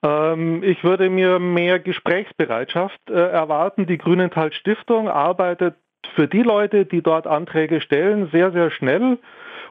Ähm, 0.02 0.62
ich 0.62 0.82
würde 0.82 1.08
mir 1.10 1.38
mehr 1.38 1.78
Gesprächsbereitschaft 1.78 2.98
äh, 3.08 3.12
erwarten. 3.12 3.86
Die 3.86 3.98
Grünenthal 3.98 4.52
Stiftung 4.52 5.08
arbeitet 5.08 5.76
für 6.14 6.28
die 6.28 6.42
Leute, 6.42 6.84
die 6.86 7.02
dort 7.02 7.26
Anträge 7.26 7.80
stellen, 7.80 8.28
sehr, 8.30 8.52
sehr 8.52 8.70
schnell 8.70 9.18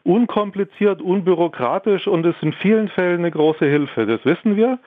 unkompliziert, 0.03 1.01
unbürokratisch 1.01 2.07
und 2.07 2.25
ist 2.25 2.41
in 2.41 2.53
vielen 2.53 2.89
Fällen 2.89 3.19
eine 3.19 3.31
große 3.31 3.65
Hilfe. 3.65 4.05
Das 4.05 4.23
wissen 4.25 4.55
wir. 4.55 4.79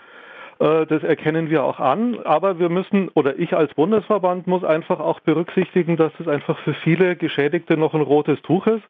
Äh, 0.58 0.86
das 0.86 1.02
erkennen 1.02 1.50
wir 1.50 1.64
auch 1.64 1.80
an, 1.80 2.18
aber 2.24 2.58
wir 2.58 2.68
müssen, 2.68 3.08
oder 3.14 3.38
ich 3.38 3.54
als 3.54 3.74
Bundesverband 3.74 4.46
muss 4.46 4.64
einfach 4.64 5.00
auch 5.00 5.20
berücksichtigen, 5.20 5.96
dass 5.96 6.12
es 6.18 6.28
einfach 6.28 6.58
für 6.60 6.74
viele 6.74 7.16
Geschädigte 7.16 7.76
noch 7.76 7.94
ein 7.94 8.00
rotes 8.00 8.40
Tuch 8.42 8.66
ist. 8.66 8.84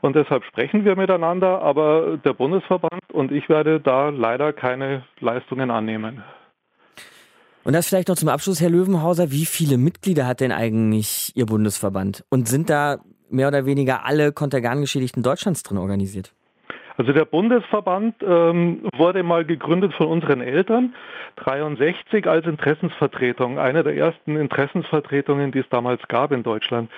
Und 0.00 0.16
deshalb 0.16 0.44
sprechen 0.44 0.84
wir 0.84 0.96
miteinander, 0.96 1.60
aber 1.60 2.18
der 2.24 2.32
Bundesverband 2.32 3.02
und 3.12 3.32
ich 3.32 3.48
werde 3.48 3.80
da 3.80 4.08
leider 4.08 4.52
keine 4.52 5.02
Leistungen 5.20 5.70
annehmen. 5.70 6.22
Und 7.64 7.74
das 7.74 7.88
vielleicht 7.88 8.08
noch 8.08 8.16
zum 8.16 8.30
Abschluss, 8.30 8.62
Herr 8.62 8.70
Löwenhauser. 8.70 9.30
Wie 9.30 9.44
viele 9.44 9.76
Mitglieder 9.76 10.26
hat 10.26 10.40
denn 10.40 10.52
eigentlich 10.52 11.32
Ihr 11.34 11.44
Bundesverband? 11.44 12.24
Und 12.30 12.48
sind 12.48 12.70
da 12.70 13.00
mehr 13.30 13.48
oder 13.48 13.66
weniger 13.66 14.04
alle 14.04 14.32
Kontergan-Geschädigten 14.32 15.22
Deutschlands 15.22 15.62
drin 15.62 15.78
organisiert? 15.78 16.32
Also 17.00 17.14
der 17.14 17.24
Bundesverband 17.24 18.16
ähm, 18.22 18.82
wurde 18.94 19.22
mal 19.22 19.46
gegründet 19.46 19.94
von 19.94 20.08
unseren 20.08 20.42
Eltern, 20.42 20.94
63 21.36 22.26
als 22.26 22.46
Interessensvertretung, 22.46 23.58
eine 23.58 23.82
der 23.82 23.96
ersten 23.96 24.36
Interessensvertretungen, 24.36 25.50
die 25.50 25.60
es 25.60 25.68
damals 25.70 26.06
gab 26.08 26.30
in 26.30 26.42
Deutschland. 26.42 26.90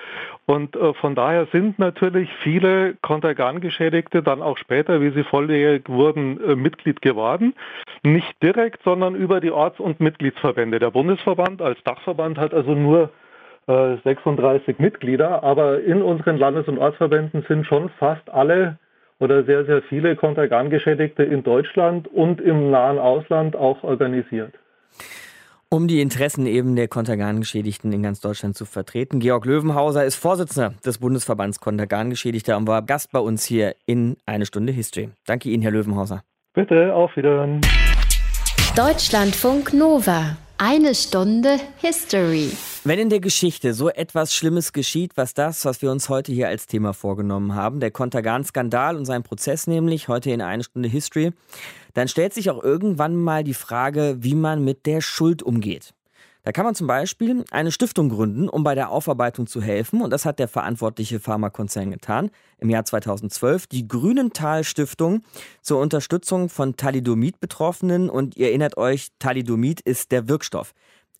Und 0.45 0.75
äh, 0.75 0.93
von 0.95 1.15
daher 1.15 1.47
sind 1.53 1.79
natürlich 1.79 2.29
viele 2.43 2.95
Kontergan-Geschädigte 3.01 4.21
dann 4.21 4.41
auch 4.41 4.57
später, 4.57 4.99
wie 4.99 5.11
sie 5.11 5.23
volljährig 5.23 5.87
wurden, 5.87 6.37
äh, 6.43 6.55
Mitglied 6.57 7.01
geworden. 7.01 7.53
Nicht 8.03 8.35
direkt, 8.43 8.83
sondern 8.83 9.15
über 9.15 9.39
die 9.39 9.51
Orts- 9.51 9.79
und 9.79 10.01
Mitgliedsverbände. 10.01 10.79
Der 10.79 10.91
Bundesverband 10.91 11.61
als 11.61 11.81
Dachverband 11.85 12.37
hat 12.37 12.53
also 12.53 12.73
nur 12.73 13.09
36 13.67 14.67
äh, 14.67 14.81
Mitglieder, 14.81 15.43
aber 15.43 15.81
in 15.81 16.01
unseren 16.01 16.37
Landes- 16.37 16.67
und 16.67 16.77
Ortsverbänden 16.77 17.45
sind 17.47 17.65
schon 17.65 17.89
fast 17.97 18.29
alle 18.29 18.77
oder 19.19 19.43
sehr, 19.45 19.65
sehr 19.65 19.81
viele 19.83 20.15
Kontergan-Geschädigte 20.15 21.23
in 21.23 21.43
Deutschland 21.43 22.07
und 22.07 22.41
im 22.41 22.71
nahen 22.71 22.99
Ausland 22.99 23.55
auch 23.55 23.83
organisiert. 23.83 24.53
Um 25.69 25.87
die 25.87 26.01
Interessen 26.01 26.45
eben 26.45 26.75
der 26.75 26.87
Kontergan-Geschädigten 26.87 27.91
in 27.93 28.03
ganz 28.03 28.19
Deutschland 28.19 28.55
zu 28.55 28.65
vertreten. 28.65 29.19
Georg 29.19 29.45
Löwenhauser 29.45 30.05
ist 30.05 30.17
Vorsitzender 30.17 30.73
des 30.85 30.99
Bundesverbands 30.99 31.59
Kontergan-Geschädigter 31.59 32.57
und 32.57 32.67
war 32.67 32.83
Gast 32.83 33.11
bei 33.11 33.19
uns 33.19 33.43
hier 33.45 33.75
in 33.85 34.17
Eine 34.25 34.45
Stunde 34.45 34.71
History. 34.71 35.09
Danke 35.25 35.49
Ihnen, 35.49 35.63
Herr 35.63 35.71
Löwenhauser. 35.71 36.21
Bitte, 36.53 36.93
auf 36.93 37.15
Wiedersehen. 37.15 37.61
Deutschlandfunk 38.75 39.73
Nova. 39.73 40.37
Eine 40.59 40.93
Stunde 40.93 41.57
History. 41.77 42.51
Wenn 42.85 42.99
in 42.99 43.09
der 43.09 43.21
Geschichte 43.21 43.73
so 43.73 43.87
etwas 43.87 44.33
Schlimmes 44.33 44.73
geschieht, 44.73 45.15
was 45.15 45.33
das, 45.33 45.63
was 45.63 45.81
wir 45.81 45.89
uns 45.89 46.09
heute 46.09 46.33
hier 46.33 46.49
als 46.49 46.67
Thema 46.67 46.91
vorgenommen 46.91 47.55
haben, 47.55 47.79
der 47.79 47.91
Kontergan-Skandal 47.91 48.97
und 48.97 49.05
sein 49.05 49.23
Prozess 49.23 49.67
nämlich, 49.67 50.09
heute 50.09 50.31
in 50.31 50.41
eine 50.41 50.65
Stunde 50.65 50.89
History, 50.89 51.31
dann 51.93 52.09
stellt 52.09 52.33
sich 52.33 52.49
auch 52.49 52.61
irgendwann 52.61 53.15
mal 53.15 53.45
die 53.45 53.53
Frage, 53.53 54.17
wie 54.19 54.35
man 54.35 54.65
mit 54.65 54.85
der 54.85 54.99
Schuld 54.99 55.41
umgeht. 55.41 55.93
Da 56.43 56.51
kann 56.51 56.65
man 56.65 56.75
zum 56.75 56.87
Beispiel 56.87 57.45
eine 57.51 57.71
Stiftung 57.71 58.09
gründen, 58.09 58.49
um 58.49 58.65
bei 58.65 58.75
der 58.75 58.89
Aufarbeitung 58.89 59.47
zu 59.47 59.61
helfen. 59.61 60.01
Und 60.01 60.09
das 60.09 60.25
hat 60.25 60.39
der 60.39 60.49
verantwortliche 60.49 61.21
Pharmakonzern 61.21 61.89
getan. 61.89 62.31
Im 62.57 62.69
Jahr 62.69 62.83
2012 62.83 63.67
die 63.67 63.87
Grünenthal 63.87 64.65
Stiftung 64.65 65.23
zur 65.61 65.79
Unterstützung 65.79 66.49
von 66.49 66.75
Thalidomid-Betroffenen. 66.75 68.09
Und 68.09 68.35
ihr 68.35 68.47
erinnert 68.47 68.75
euch, 68.75 69.07
Thalidomid 69.19 69.79
ist 69.79 70.11
der 70.11 70.27
Wirkstoff 70.27 70.73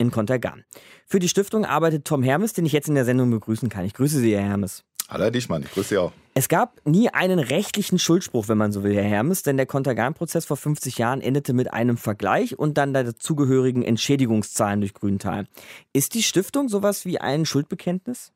in 0.04 0.12
Kontergan. 0.12 0.63
Für 1.08 1.20
die 1.20 1.30
Stiftung 1.30 1.66
arbeitet 1.66 2.06
Tom 2.06 2.22
Hermes, 2.22 2.54
den 2.54 2.66
ich 2.66 2.72
jetzt 2.72 2.88
in 2.88 2.96
der 2.96 3.06
Sendung 3.06 3.32
begrüßen 3.32 3.70
kann. 3.70 3.86
Ich 3.86 3.94
grüße 3.94 4.20
Sie, 4.20 4.36
Herr 4.36 4.44
Hermes. 4.44 4.84
Hallo, 5.10 5.30
Dichmann, 5.30 5.63
ich 5.63 5.72
grüße 5.72 5.89
Sie 5.89 5.98
auch. 5.98 6.12
Es 6.36 6.50
gab 6.50 6.82
nie 6.86 7.10
einen 7.10 7.39
rechtlichen 7.39 8.00
Schuldspruch, 8.00 8.48
wenn 8.48 8.58
man 8.58 8.72
so 8.72 8.84
will, 8.84 8.96
Herr 8.96 9.04
Hermes, 9.04 9.44
denn 9.44 9.58
der 9.58 9.66
Kontergan-Prozess 9.66 10.46
vor 10.46 10.58
50 10.58 10.98
Jahren 10.98 11.22
endete 11.22 11.54
mit 11.54 11.74
einem 11.74 11.98
Vergleich 11.98 12.58
und 12.58 12.78
dann 12.78 12.94
der 12.94 13.04
dazugehörigen 13.04 13.84
Entschädigungszahlen 13.84 14.82
durch 14.82 14.94
Grüntal. 14.94 15.48
Ist 15.94 16.16
die 16.16 16.24
Stiftung 16.24 16.70
sowas 16.70 17.06
wie 17.06 17.20
ein 17.20 17.46
Schuldbekenntnis? 17.46 18.32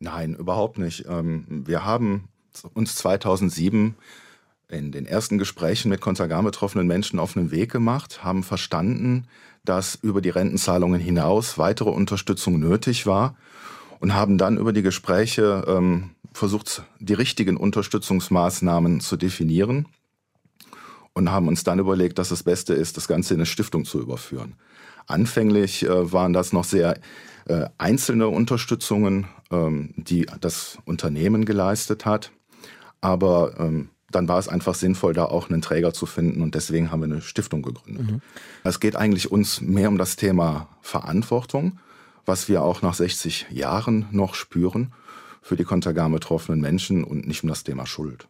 Nein, 0.00 0.34
überhaupt 0.34 0.78
nicht. 0.78 1.04
Ähm, 1.08 1.64
wir 1.66 1.84
haben 1.84 2.28
uns 2.74 2.96
2007 2.96 3.94
in 4.68 4.92
den 4.92 5.06
ersten 5.06 5.38
Gesprächen 5.38 5.90
mit 5.90 6.00
Kontergan 6.00 6.44
betroffenen 6.44 6.86
Menschen 6.86 7.18
auf 7.18 7.36
einen 7.36 7.50
Weg 7.50 7.70
gemacht, 7.70 8.24
haben 8.24 8.42
verstanden, 8.42 9.26
dass 9.64 9.96
über 9.96 10.20
die 10.20 10.30
Rentenzahlungen 10.30 11.00
hinaus 11.00 11.58
weitere 11.58 11.90
Unterstützung 11.90 12.58
nötig 12.58 13.06
war 13.06 13.36
und 14.00 14.14
haben 14.14 14.38
dann 14.38 14.56
über 14.56 14.72
die 14.72 14.82
Gespräche 14.82 15.64
ähm, 15.66 16.10
versucht, 16.32 16.84
die 16.98 17.14
richtigen 17.14 17.56
Unterstützungsmaßnahmen 17.56 19.00
zu 19.00 19.16
definieren 19.16 19.86
und 21.12 21.30
haben 21.30 21.48
uns 21.48 21.64
dann 21.64 21.78
überlegt, 21.78 22.18
dass 22.18 22.30
das 22.30 22.42
Beste 22.42 22.74
ist, 22.74 22.96
das 22.96 23.08
Ganze 23.08 23.34
in 23.34 23.40
eine 23.40 23.46
Stiftung 23.46 23.84
zu 23.84 24.00
überführen. 24.00 24.54
Anfänglich 25.06 25.84
äh, 25.84 26.12
waren 26.12 26.32
das 26.32 26.52
noch 26.52 26.64
sehr 26.64 26.98
äh, 27.46 27.66
einzelne 27.78 28.28
Unterstützungen, 28.28 29.26
ähm, 29.50 29.92
die 29.96 30.26
das 30.40 30.78
Unternehmen 30.84 31.44
geleistet 31.44 32.06
hat. 32.06 32.30
Aber 33.00 33.58
ähm, 33.58 33.90
dann 34.10 34.28
war 34.28 34.38
es 34.38 34.48
einfach 34.48 34.74
sinnvoll, 34.74 35.12
da 35.14 35.24
auch 35.24 35.50
einen 35.50 35.62
Träger 35.62 35.92
zu 35.92 36.06
finden 36.06 36.42
und 36.42 36.54
deswegen 36.54 36.90
haben 36.90 37.00
wir 37.00 37.06
eine 37.06 37.22
Stiftung 37.22 37.62
gegründet. 37.62 38.10
Mhm. 38.10 38.20
Es 38.64 38.80
geht 38.80 38.96
eigentlich 38.96 39.30
uns 39.30 39.60
mehr 39.60 39.88
um 39.88 39.98
das 39.98 40.16
Thema 40.16 40.68
Verantwortung 40.82 41.78
was 42.30 42.48
wir 42.48 42.62
auch 42.62 42.80
nach 42.80 42.94
60 42.94 43.46
Jahren 43.50 44.06
noch 44.12 44.34
spüren 44.34 44.92
für 45.42 45.56
die 45.56 45.64
Kontergan 45.64 46.12
betroffenen 46.12 46.60
Menschen 46.60 47.04
und 47.04 47.26
nicht 47.26 47.42
um 47.42 47.48
das 47.48 47.64
Thema 47.64 47.86
Schuld. 47.86 48.28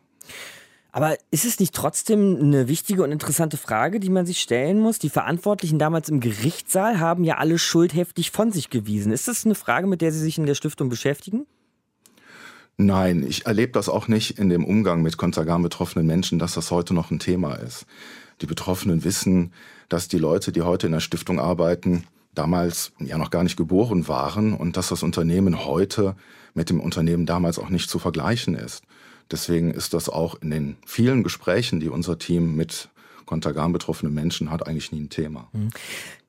Aber 0.92 1.16
ist 1.30 1.44
es 1.44 1.60
nicht 1.60 1.74
trotzdem 1.74 2.36
eine 2.40 2.66
wichtige 2.66 3.04
und 3.04 3.12
interessante 3.12 3.56
Frage, 3.56 4.00
die 4.00 4.08
man 4.08 4.26
sich 4.26 4.40
stellen 4.40 4.80
muss? 4.80 4.98
Die 4.98 5.10
Verantwortlichen 5.10 5.78
damals 5.78 6.08
im 6.08 6.18
Gerichtssaal 6.18 6.98
haben 6.98 7.22
ja 7.22 7.36
alle 7.36 7.58
Schuld 7.58 7.94
heftig 7.94 8.32
von 8.32 8.50
sich 8.50 8.70
gewiesen. 8.70 9.12
Ist 9.12 9.28
das 9.28 9.44
eine 9.44 9.54
Frage, 9.54 9.86
mit 9.86 10.00
der 10.00 10.10
Sie 10.10 10.18
sich 10.18 10.38
in 10.38 10.46
der 10.46 10.56
Stiftung 10.56 10.88
beschäftigen? 10.88 11.46
Nein, 12.76 13.24
ich 13.28 13.46
erlebe 13.46 13.72
das 13.72 13.88
auch 13.88 14.08
nicht 14.08 14.38
in 14.38 14.48
dem 14.48 14.64
Umgang 14.64 15.02
mit 15.02 15.16
Kontergan 15.16 15.62
betroffenen 15.62 16.06
Menschen, 16.06 16.38
dass 16.38 16.54
das 16.54 16.70
heute 16.70 16.94
noch 16.94 17.10
ein 17.10 17.18
Thema 17.18 17.54
ist. 17.54 17.86
Die 18.40 18.46
Betroffenen 18.46 19.04
wissen, 19.04 19.52
dass 19.88 20.08
die 20.08 20.18
Leute, 20.18 20.50
die 20.50 20.62
heute 20.62 20.86
in 20.86 20.92
der 20.92 21.00
Stiftung 21.00 21.38
arbeiten, 21.38 22.04
damals 22.34 22.92
ja 22.98 23.18
noch 23.18 23.30
gar 23.30 23.42
nicht 23.42 23.56
geboren 23.56 24.08
waren 24.08 24.54
und 24.54 24.76
dass 24.76 24.88
das 24.88 25.02
Unternehmen 25.02 25.64
heute 25.64 26.16
mit 26.54 26.70
dem 26.70 26.80
Unternehmen 26.80 27.26
damals 27.26 27.58
auch 27.58 27.68
nicht 27.68 27.90
zu 27.90 27.98
vergleichen 27.98 28.54
ist. 28.54 28.82
Deswegen 29.30 29.70
ist 29.70 29.94
das 29.94 30.08
auch 30.08 30.40
in 30.40 30.50
den 30.50 30.76
vielen 30.86 31.22
Gesprächen, 31.22 31.80
die 31.80 31.88
unser 31.88 32.18
Team 32.18 32.56
mit 32.56 32.88
Kontergan 33.26 33.72
betroffenen 33.72 34.12
Menschen 34.12 34.50
hat, 34.50 34.66
eigentlich 34.66 34.90
nie 34.90 35.02
ein 35.02 35.10
Thema. 35.10 35.48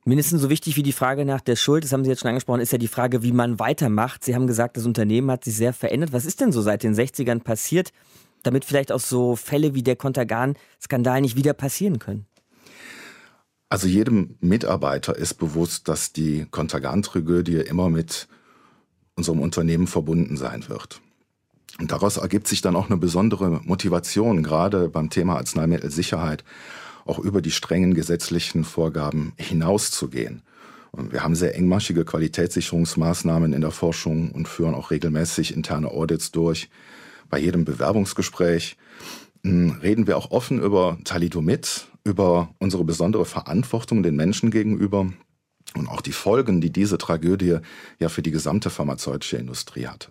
Mindestens 0.04 0.42
so 0.42 0.50
wichtig 0.50 0.76
wie 0.76 0.82
die 0.82 0.92
Frage 0.92 1.24
nach 1.24 1.40
der 1.40 1.54
Schuld, 1.54 1.84
das 1.84 1.92
haben 1.92 2.02
Sie 2.02 2.10
jetzt 2.10 2.20
schon 2.20 2.28
angesprochen, 2.28 2.60
ist 2.60 2.72
ja 2.72 2.78
die 2.78 2.88
Frage, 2.88 3.22
wie 3.22 3.30
man 3.30 3.60
weitermacht. 3.60 4.24
Sie 4.24 4.34
haben 4.34 4.48
gesagt, 4.48 4.76
das 4.76 4.84
Unternehmen 4.84 5.30
hat 5.30 5.44
sich 5.44 5.54
sehr 5.54 5.72
verändert. 5.72 6.12
Was 6.12 6.24
ist 6.24 6.40
denn 6.40 6.50
so 6.50 6.60
seit 6.60 6.82
den 6.82 6.94
60ern 6.94 7.40
passiert, 7.40 7.92
damit 8.42 8.64
vielleicht 8.64 8.90
auch 8.90 9.00
so 9.00 9.36
Fälle 9.36 9.74
wie 9.74 9.84
der 9.84 9.94
Kontergan-Skandal 9.94 11.20
nicht 11.20 11.36
wieder 11.36 11.52
passieren 11.52 12.00
können? 12.00 12.26
Also 13.68 13.86
jedem 13.86 14.34
Mitarbeiter 14.40 15.16
ist 15.16 15.34
bewusst, 15.34 15.88
dass 15.88 16.12
die 16.12 16.46
Kontergan-Tragödie 16.50 17.58
immer 17.58 17.88
mit 17.88 18.26
unserem 19.14 19.40
Unternehmen 19.40 19.86
verbunden 19.86 20.36
sein 20.36 20.68
wird. 20.68 21.00
Und 21.78 21.92
daraus 21.92 22.16
ergibt 22.16 22.48
sich 22.48 22.60
dann 22.60 22.76
auch 22.76 22.90
eine 22.90 22.98
besondere 22.98 23.60
Motivation, 23.64 24.42
gerade 24.42 24.88
beim 24.88 25.10
Thema 25.10 25.36
Arzneimittelsicherheit, 25.36 26.44
auch 27.04 27.18
über 27.18 27.42
die 27.42 27.50
strengen 27.50 27.94
gesetzlichen 27.94 28.64
Vorgaben 28.64 29.32
hinauszugehen. 29.36 30.42
Wir 30.92 31.22
haben 31.22 31.34
sehr 31.34 31.54
engmaschige 31.54 32.04
Qualitätssicherungsmaßnahmen 32.04 33.52
in 33.54 33.62
der 33.62 33.70
Forschung 33.70 34.30
und 34.30 34.46
führen 34.46 34.74
auch 34.74 34.90
regelmäßig 34.90 35.54
interne 35.56 35.88
Audits 35.88 36.32
durch. 36.32 36.68
Bei 37.30 37.38
jedem 37.38 37.64
Bewerbungsgespräch 37.64 38.76
hm, 39.42 39.78
reden 39.82 40.06
wir 40.06 40.18
auch 40.18 40.30
offen 40.30 40.60
über 40.60 40.98
Thalidomid, 41.04 41.86
über 42.04 42.54
unsere 42.58 42.84
besondere 42.84 43.24
Verantwortung 43.24 44.02
den 44.02 44.16
Menschen 44.16 44.50
gegenüber 44.50 45.10
und 45.74 45.88
auch 45.88 46.02
die 46.02 46.12
Folgen, 46.12 46.60
die 46.60 46.70
diese 46.70 46.98
Tragödie 46.98 47.58
ja 47.98 48.08
für 48.10 48.22
die 48.22 48.30
gesamte 48.30 48.68
pharmazeutische 48.68 49.38
Industrie 49.38 49.86
hatte. 49.86 50.10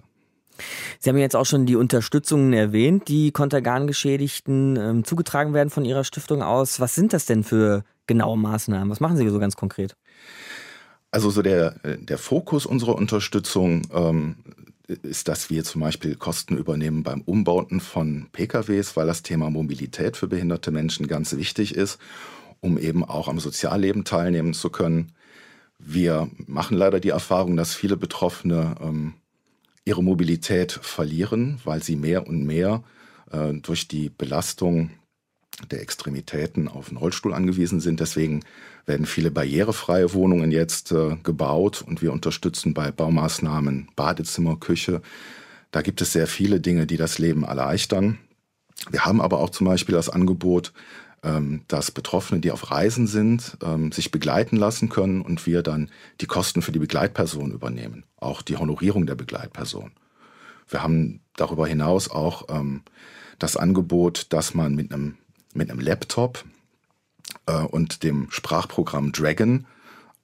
Sie 0.99 1.09
haben 1.09 1.17
jetzt 1.17 1.35
auch 1.35 1.45
schon 1.45 1.65
die 1.65 1.75
Unterstützungen 1.75 2.53
erwähnt, 2.53 3.07
die 3.07 3.31
Kontergan-Geschädigten 3.31 4.77
ähm, 4.77 5.03
zugetragen 5.03 5.53
werden 5.53 5.69
von 5.69 5.85
Ihrer 5.85 6.03
Stiftung 6.03 6.41
aus. 6.41 6.79
Was 6.79 6.95
sind 6.95 7.13
das 7.13 7.25
denn 7.25 7.43
für 7.43 7.83
genaue 8.07 8.37
Maßnahmen? 8.37 8.89
Was 8.89 8.99
machen 8.99 9.17
Sie 9.17 9.27
so 9.29 9.39
ganz 9.39 9.55
konkret? 9.55 9.95
Also 11.11 11.29
so 11.29 11.41
der, 11.41 11.75
der 11.83 12.17
Fokus 12.17 12.65
unserer 12.65 12.95
Unterstützung 12.95 13.81
ähm, 13.93 14.35
ist, 14.87 15.27
dass 15.27 15.49
wir 15.49 15.63
zum 15.63 15.81
Beispiel 15.81 16.15
Kosten 16.15 16.57
übernehmen 16.57 17.03
beim 17.03 17.21
Umbauten 17.21 17.79
von 17.79 18.27
PKWs, 18.31 18.95
weil 18.95 19.07
das 19.07 19.23
Thema 19.23 19.49
Mobilität 19.49 20.17
für 20.17 20.27
behinderte 20.27 20.71
Menschen 20.71 21.07
ganz 21.07 21.35
wichtig 21.35 21.75
ist, 21.75 21.99
um 22.59 22.77
eben 22.77 23.03
auch 23.03 23.27
am 23.27 23.39
Sozialleben 23.39 24.03
teilnehmen 24.03 24.53
zu 24.53 24.69
können. 24.69 25.13
Wir 25.79 26.29
machen 26.45 26.77
leider 26.77 26.99
die 26.99 27.09
Erfahrung, 27.09 27.57
dass 27.57 27.73
viele 27.73 27.97
Betroffene 27.97 28.75
ähm, 28.81 29.13
ihre 29.85 30.03
Mobilität 30.03 30.71
verlieren, 30.71 31.59
weil 31.63 31.81
sie 31.81 31.95
mehr 31.95 32.27
und 32.27 32.45
mehr 32.45 32.83
äh, 33.31 33.53
durch 33.53 33.87
die 33.87 34.09
Belastung 34.09 34.91
der 35.69 35.81
Extremitäten 35.81 36.67
auf 36.67 36.89
den 36.89 36.97
Rollstuhl 36.97 37.33
angewiesen 37.33 37.79
sind. 37.79 37.99
Deswegen 37.99 38.41
werden 38.85 39.05
viele 39.05 39.31
barrierefreie 39.31 40.13
Wohnungen 40.13 40.51
jetzt 40.51 40.91
äh, 40.91 41.17
gebaut 41.23 41.83
und 41.85 42.01
wir 42.01 42.13
unterstützen 42.13 42.73
bei 42.73 42.91
Baumaßnahmen 42.91 43.89
Badezimmer, 43.95 44.57
Küche. 44.57 45.01
Da 45.71 45.81
gibt 45.81 46.01
es 46.01 46.13
sehr 46.13 46.27
viele 46.27 46.59
Dinge, 46.59 46.87
die 46.87 46.97
das 46.97 47.19
Leben 47.19 47.43
erleichtern. 47.43 48.17
Wir 48.89 49.05
haben 49.05 49.21
aber 49.21 49.39
auch 49.39 49.51
zum 49.51 49.67
Beispiel 49.67 49.93
das 49.93 50.09
Angebot, 50.09 50.73
dass 51.67 51.91
Betroffene, 51.91 52.41
die 52.41 52.51
auf 52.51 52.71
Reisen 52.71 53.05
sind, 53.05 53.57
ähm, 53.63 53.91
sich 53.91 54.09
begleiten 54.09 54.55
lassen 54.55 54.89
können 54.89 55.21
und 55.21 55.45
wir 55.45 55.61
dann 55.61 55.91
die 56.19 56.25
Kosten 56.25 56.63
für 56.63 56.71
die 56.71 56.79
Begleitperson 56.79 57.51
übernehmen, 57.51 58.05
auch 58.17 58.41
die 58.41 58.57
Honorierung 58.57 59.05
der 59.05 59.13
Begleitperson. 59.13 59.91
Wir 60.67 60.81
haben 60.81 61.21
darüber 61.35 61.67
hinaus 61.67 62.09
auch 62.09 62.45
ähm, 62.49 62.81
das 63.37 63.55
Angebot, 63.55 64.33
dass 64.33 64.55
man 64.55 64.73
mit 64.73 64.91
einem 64.91 65.17
mit 65.53 65.69
einem 65.69 65.79
Laptop 65.79 66.43
äh, 67.45 67.53
und 67.61 68.03
dem 68.03 68.31
Sprachprogramm 68.31 69.11
Dragon 69.11 69.65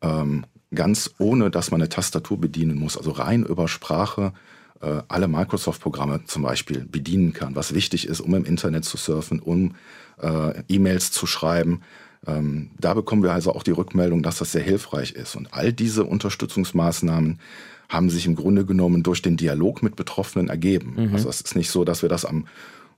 ähm, 0.02 0.46
ganz 0.74 1.12
ohne, 1.18 1.50
dass 1.50 1.72
man 1.72 1.82
eine 1.82 1.90
Tastatur 1.90 2.40
bedienen 2.40 2.78
muss, 2.78 2.98
also 2.98 3.12
rein 3.12 3.44
über 3.44 3.68
Sprache 3.68 4.34
äh, 4.82 5.02
alle 5.08 5.28
Microsoft-Programme 5.28 6.22
zum 6.26 6.44
Beispiel 6.44 6.86
bedienen 6.86 7.34
kann, 7.34 7.56
was 7.56 7.74
wichtig 7.74 8.08
ist, 8.08 8.22
um 8.22 8.34
im 8.36 8.46
Internet 8.46 8.86
zu 8.86 8.98
surfen, 8.98 9.40
um 9.40 9.76
äh, 10.22 10.64
E-Mails 10.68 11.12
zu 11.12 11.28
schreiben. 11.28 11.82
Ähm, 12.26 12.72
da 12.80 12.94
bekommen 12.94 13.24
wir 13.24 13.32
also 13.32 13.54
auch 13.54 13.64
die 13.64 13.72
Rückmeldung, 13.72 14.24
dass 14.24 14.38
das 14.38 14.52
sehr 14.52 14.64
hilfreich 14.64 15.12
ist. 15.12 15.36
Und 15.36 15.54
all 15.54 15.74
diese 15.74 16.04
Unterstützungsmaßnahmen 16.04 17.40
haben 17.90 18.10
sich 18.10 18.26
im 18.26 18.36
Grunde 18.36 18.66
genommen 18.66 19.04
durch 19.04 19.22
den 19.22 19.38
Dialog 19.38 19.82
mit 19.82 19.96
Betroffenen 19.96 20.50
ergeben. 20.50 20.96
Mhm. 20.98 21.14
Also 21.14 21.30
es 21.30 21.42
ist 21.42 21.56
nicht 21.56 21.70
so, 21.70 21.86
dass 21.86 22.02
wir 22.02 22.10
das 22.10 22.26
am 22.26 22.46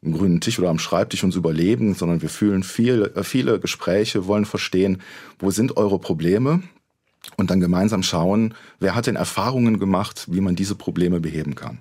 am 0.04 0.14
grünen 0.14 0.40
Tisch 0.40 0.60
oder 0.60 0.70
am 0.70 0.80
Schreibtisch 0.80 1.24
uns 1.24 1.36
überleben, 1.36 1.94
sondern 1.94 2.22
wir 2.22 2.30
fühlen 2.30 2.64
viel, 2.64 3.12
äh, 3.16 3.24
viele 3.24 3.60
Gespräche, 3.60 4.28
wollen 4.28 4.46
verstehen, 4.46 5.02
wo 5.40 5.52
sind 5.52 5.78
eure 5.78 6.00
Probleme 6.00 6.64
und 7.38 7.52
dann 7.52 7.60
gemeinsam 7.60 8.04
schauen, 8.04 8.54
wer 8.80 8.96
hat 8.96 9.08
denn 9.08 9.16
Erfahrungen 9.16 9.80
gemacht, 9.80 10.26
wie 10.30 10.42
man 10.42 10.56
diese 10.56 10.76
Probleme 10.76 11.20
beheben 11.20 11.56
kann. 11.56 11.80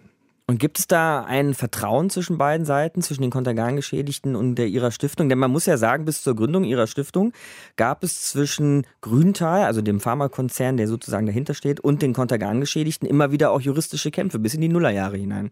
Und 0.50 0.58
gibt 0.58 0.78
es 0.78 0.86
da 0.86 1.24
ein 1.24 1.52
Vertrauen 1.52 2.08
zwischen 2.08 2.38
beiden 2.38 2.64
Seiten, 2.64 3.02
zwischen 3.02 3.20
den 3.20 3.30
Kontergan-Geschädigten 3.30 4.34
und 4.34 4.54
der 4.54 4.66
ihrer 4.66 4.90
Stiftung? 4.90 5.28
Denn 5.28 5.38
man 5.38 5.50
muss 5.50 5.66
ja 5.66 5.76
sagen, 5.76 6.06
bis 6.06 6.22
zur 6.22 6.34
Gründung 6.34 6.64
ihrer 6.64 6.86
Stiftung 6.86 7.34
gab 7.76 8.02
es 8.02 8.22
zwischen 8.30 8.86
Grüntal, 9.02 9.64
also 9.64 9.82
dem 9.82 10.00
Pharmakonzern, 10.00 10.78
der 10.78 10.88
sozusagen 10.88 11.26
dahinter 11.26 11.52
steht, 11.52 11.80
und 11.80 12.00
den 12.00 12.14
Kontergan-Geschädigten 12.14 13.06
immer 13.06 13.30
wieder 13.30 13.50
auch 13.50 13.60
juristische 13.60 14.10
Kämpfe 14.10 14.38
bis 14.38 14.54
in 14.54 14.62
die 14.62 14.70
Nullerjahre 14.70 15.18
hinein. 15.18 15.50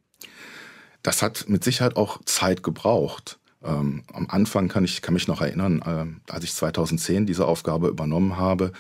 Das 1.03 1.21
hat 1.21 1.45
mit 1.47 1.63
Sicherheit 1.63 1.97
auch 1.97 2.25
Zeit 2.25 2.63
gebraucht. 2.63 3.39
Ähm, 3.65 4.03
am 4.13 4.27
Anfang 4.29 4.69
kann 4.69 4.85
ich 4.85 5.03
kann 5.03 5.15
mich 5.15 5.29
noch 5.29 5.41
erinnern, 5.41 5.83
äh, 6.29 6.33
als 6.33 6.45
ich 6.45 6.55
2010 6.55 7.27
diese 7.27 7.47
Aufgabe 7.47 7.89
übernommen 7.89 8.37
habe, 8.37 8.73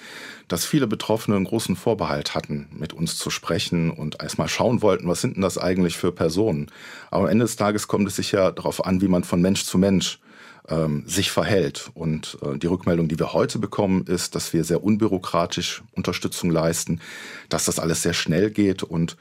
dass 0.49 0.65
viele 0.65 0.87
Betroffene 0.87 1.37
einen 1.37 1.47
großen 1.47 1.77
Vorbehalt 1.77 2.35
hatten, 2.35 2.69
mit 2.73 2.93
uns 2.93 3.17
zu 3.17 3.31
sprechen 3.31 3.91
und 3.91 4.23
erstmal 4.23 4.49
schauen 4.49 4.83
wollten, 4.83 5.09
was 5.09 5.21
sind 5.21 5.37
denn 5.37 5.43
das 5.43 5.59
eigentlich 5.59 5.97
für 5.97 6.13
Personen. 6.13 6.71
Aber 7.11 7.25
am 7.25 7.31
Ende 7.31 7.45
des 7.45 7.57
Tages 7.57 7.89
kommt 7.89 8.07
es 8.07 8.17
sich 8.17 8.33
ja 8.33 8.51
darauf 8.51 8.85
an, 8.85 9.01
wie 9.01 9.09
man 9.09 9.25
von 9.25 9.41
Mensch 9.41 9.65
zu 9.65 9.79
Mensch 9.79 10.21
ähm, 10.69 11.05
sich 11.07 11.31
verhält. 11.31 11.91
Und 11.95 12.39
äh, 12.43 12.59
die 12.59 12.67
Rückmeldung, 12.67 13.09
die 13.09 13.19
wir 13.19 13.33
heute 13.33 13.59
bekommen, 13.59 14.05
ist, 14.07 14.35
dass 14.35 14.53
wir 14.53 14.65
sehr 14.65 14.85
unbürokratisch 14.85 15.83
Unterstützung 15.93 16.51
leisten, 16.51 17.01
dass 17.49 17.65
das 17.65 17.79
alles 17.79 18.03
sehr 18.03 18.15
schnell 18.15 18.51
geht 18.51 18.83
und 18.83 19.17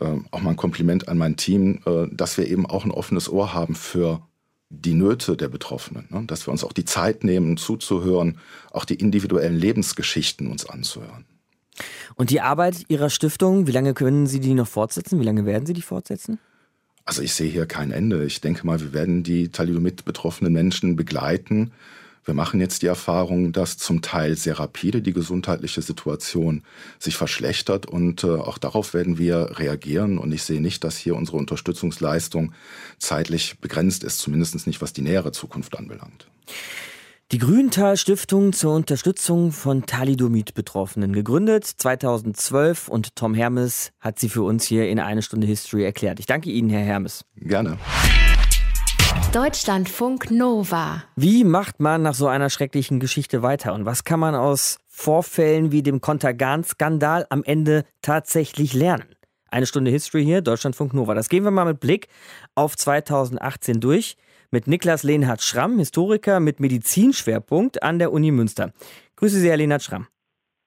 äh, 0.00 0.06
auch 0.30 0.40
mal 0.40 0.50
ein 0.50 0.56
Kompliment 0.56 1.08
an 1.08 1.18
mein 1.18 1.36
Team, 1.36 1.80
äh, 1.86 2.06
dass 2.10 2.38
wir 2.38 2.48
eben 2.48 2.66
auch 2.66 2.84
ein 2.84 2.90
offenes 2.90 3.28
Ohr 3.28 3.54
haben 3.54 3.74
für 3.74 4.22
die 4.70 4.94
Nöte 4.94 5.36
der 5.36 5.48
Betroffenen, 5.48 6.06
ne? 6.10 6.24
dass 6.26 6.46
wir 6.46 6.52
uns 6.52 6.64
auch 6.64 6.72
die 6.72 6.84
Zeit 6.84 7.24
nehmen, 7.24 7.56
zuzuhören, 7.56 8.38
auch 8.72 8.84
die 8.84 8.94
individuellen 8.94 9.56
Lebensgeschichten 9.56 10.46
uns 10.50 10.66
anzuhören. 10.66 11.24
Und 12.14 12.30
die 12.30 12.40
Arbeit 12.40 12.84
Ihrer 12.88 13.10
Stiftung, 13.10 13.66
wie 13.66 13.72
lange 13.72 13.94
können 13.94 14.26
Sie 14.26 14.40
die 14.40 14.54
noch 14.54 14.68
fortsetzen? 14.68 15.20
Wie 15.20 15.24
lange 15.24 15.44
werden 15.44 15.66
Sie 15.66 15.72
die 15.72 15.82
fortsetzen? 15.82 16.38
Also 17.04 17.20
ich 17.20 17.34
sehe 17.34 17.50
hier 17.50 17.66
kein 17.66 17.90
Ende. 17.90 18.24
Ich 18.24 18.40
denke 18.40 18.66
mal, 18.66 18.80
wir 18.80 18.92
werden 18.92 19.22
die 19.22 19.48
Thalidomid 19.48 20.04
betroffenen 20.04 20.52
Menschen 20.52 20.96
begleiten 20.96 21.72
wir 22.24 22.34
machen 22.34 22.60
jetzt 22.60 22.82
die 22.82 22.86
Erfahrung, 22.86 23.52
dass 23.52 23.76
zum 23.76 24.02
Teil 24.02 24.36
sehr 24.36 24.58
rapide 24.58 25.02
die 25.02 25.12
gesundheitliche 25.12 25.82
Situation 25.82 26.62
sich 26.98 27.16
verschlechtert 27.16 27.86
und 27.86 28.24
äh, 28.24 28.28
auch 28.28 28.58
darauf 28.58 28.94
werden 28.94 29.18
wir 29.18 29.58
reagieren. 29.58 30.18
Und 30.18 30.32
ich 30.32 30.42
sehe 30.42 30.60
nicht, 30.60 30.84
dass 30.84 30.96
hier 30.96 31.16
unsere 31.16 31.36
Unterstützungsleistung 31.36 32.52
zeitlich 32.98 33.60
begrenzt 33.60 34.04
ist, 34.04 34.18
zumindest 34.18 34.66
nicht 34.66 34.80
was 34.80 34.92
die 34.92 35.02
nähere 35.02 35.32
Zukunft 35.32 35.76
anbelangt. 35.78 36.26
Die 37.32 37.38
Grüntal 37.38 37.96
Stiftung 37.96 38.52
zur 38.52 38.74
Unterstützung 38.74 39.50
von 39.50 39.86
Thalidomid-Betroffenen 39.86 41.12
gegründet 41.12 41.64
2012 41.64 42.88
und 42.88 43.16
Tom 43.16 43.34
Hermes 43.34 43.92
hat 43.98 44.18
sie 44.18 44.28
für 44.28 44.42
uns 44.42 44.64
hier 44.64 44.88
in 44.88 45.00
eine 45.00 45.22
Stunde 45.22 45.46
History 45.46 45.84
erklärt. 45.84 46.20
Ich 46.20 46.26
danke 46.26 46.50
Ihnen, 46.50 46.68
Herr 46.68 46.84
Hermes. 46.84 47.24
Gerne. 47.36 47.78
Deutschlandfunk 49.32 50.30
Nova. 50.30 51.04
Wie 51.16 51.44
macht 51.44 51.80
man 51.80 52.02
nach 52.02 52.14
so 52.14 52.28
einer 52.28 52.50
schrecklichen 52.50 53.00
Geschichte 53.00 53.42
weiter? 53.42 53.74
Und 53.74 53.84
was 53.84 54.04
kann 54.04 54.20
man 54.20 54.34
aus 54.34 54.78
Vorfällen 54.88 55.72
wie 55.72 55.82
dem 55.82 56.00
Kontergan-Skandal 56.00 57.26
am 57.30 57.44
Ende 57.44 57.84
tatsächlich 58.02 58.74
lernen? 58.74 59.14
Eine 59.50 59.66
Stunde 59.66 59.90
History 59.90 60.24
hier, 60.24 60.40
Deutschlandfunk 60.40 60.94
Nova. 60.94 61.14
Das 61.14 61.28
gehen 61.28 61.44
wir 61.44 61.50
mal 61.50 61.64
mit 61.64 61.80
Blick 61.80 62.08
auf 62.54 62.76
2018 62.76 63.80
durch 63.80 64.16
mit 64.50 64.66
Niklas 64.66 65.02
Lehnhardt 65.02 65.42
Schramm, 65.42 65.78
Historiker 65.78 66.40
mit 66.40 66.60
Medizinschwerpunkt 66.60 67.82
an 67.82 67.98
der 67.98 68.12
Uni 68.12 68.30
Münster. 68.30 68.72
Grüße 69.16 69.38
Sie, 69.38 69.48
Herr 69.48 69.56
Lehnhardt 69.56 69.82
Schramm. 69.82 70.06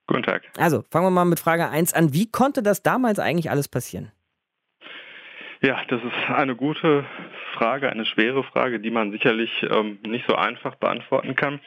Guten 0.07 0.23
Tag. 0.23 0.43
Also, 0.57 0.83
fangen 0.89 1.05
wir 1.05 1.11
mal 1.11 1.25
mit 1.25 1.39
Frage 1.39 1.69
1 1.69 1.93
an. 1.93 2.13
Wie 2.13 2.31
konnte 2.31 2.63
das 2.63 2.81
damals 2.81 3.19
eigentlich 3.19 3.49
alles 3.49 3.67
passieren? 3.67 4.11
Ja, 5.61 5.81
das 5.87 6.01
ist 6.03 6.29
eine 6.29 6.55
gute 6.55 7.05
Frage, 7.53 7.89
eine 7.89 8.05
schwere 8.05 8.43
Frage, 8.43 8.79
die 8.79 8.91
man 8.91 9.11
sicherlich 9.11 9.51
ähm, 9.69 9.99
nicht 10.05 10.25
so 10.27 10.35
einfach 10.35 10.75
beantworten 10.75 11.35
kann. 11.35 11.59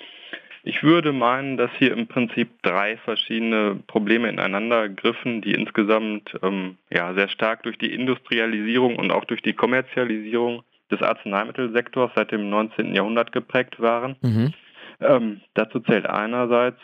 Ich 0.62 0.83
würde 0.83 1.12
meinen, 1.12 1.57
dass 1.57 1.70
hier 1.79 1.92
im 1.92 2.07
Prinzip 2.07 2.62
drei 2.62 2.98
verschiedene 2.98 3.76
Probleme 3.87 4.29
ineinander 4.29 4.88
griffen, 4.88 5.40
die 5.40 5.55
insgesamt 5.55 6.38
ähm, 6.42 6.76
ja, 6.90 7.14
sehr 7.14 7.29
stark 7.29 7.62
durch 7.62 7.79
die 7.79 7.92
Industrialisierung 7.94 8.96
und 8.96 9.11
auch 9.11 9.24
durch 9.24 9.40
die 9.42 9.55
Kommerzialisierung 9.55 10.62
des 10.90 11.03
Arzneimittelsektors 11.03 12.11
seit 12.14 12.33
dem 12.33 12.50
19. 12.50 12.94
Jahrhundert 12.94 13.33
geprägt 13.33 13.81
waren. 13.81 14.16
Mhm. 14.20 14.53
Ähm, 15.00 15.40
dazu 15.55 15.81
zählt 15.81 16.07
einerseits 16.07 16.79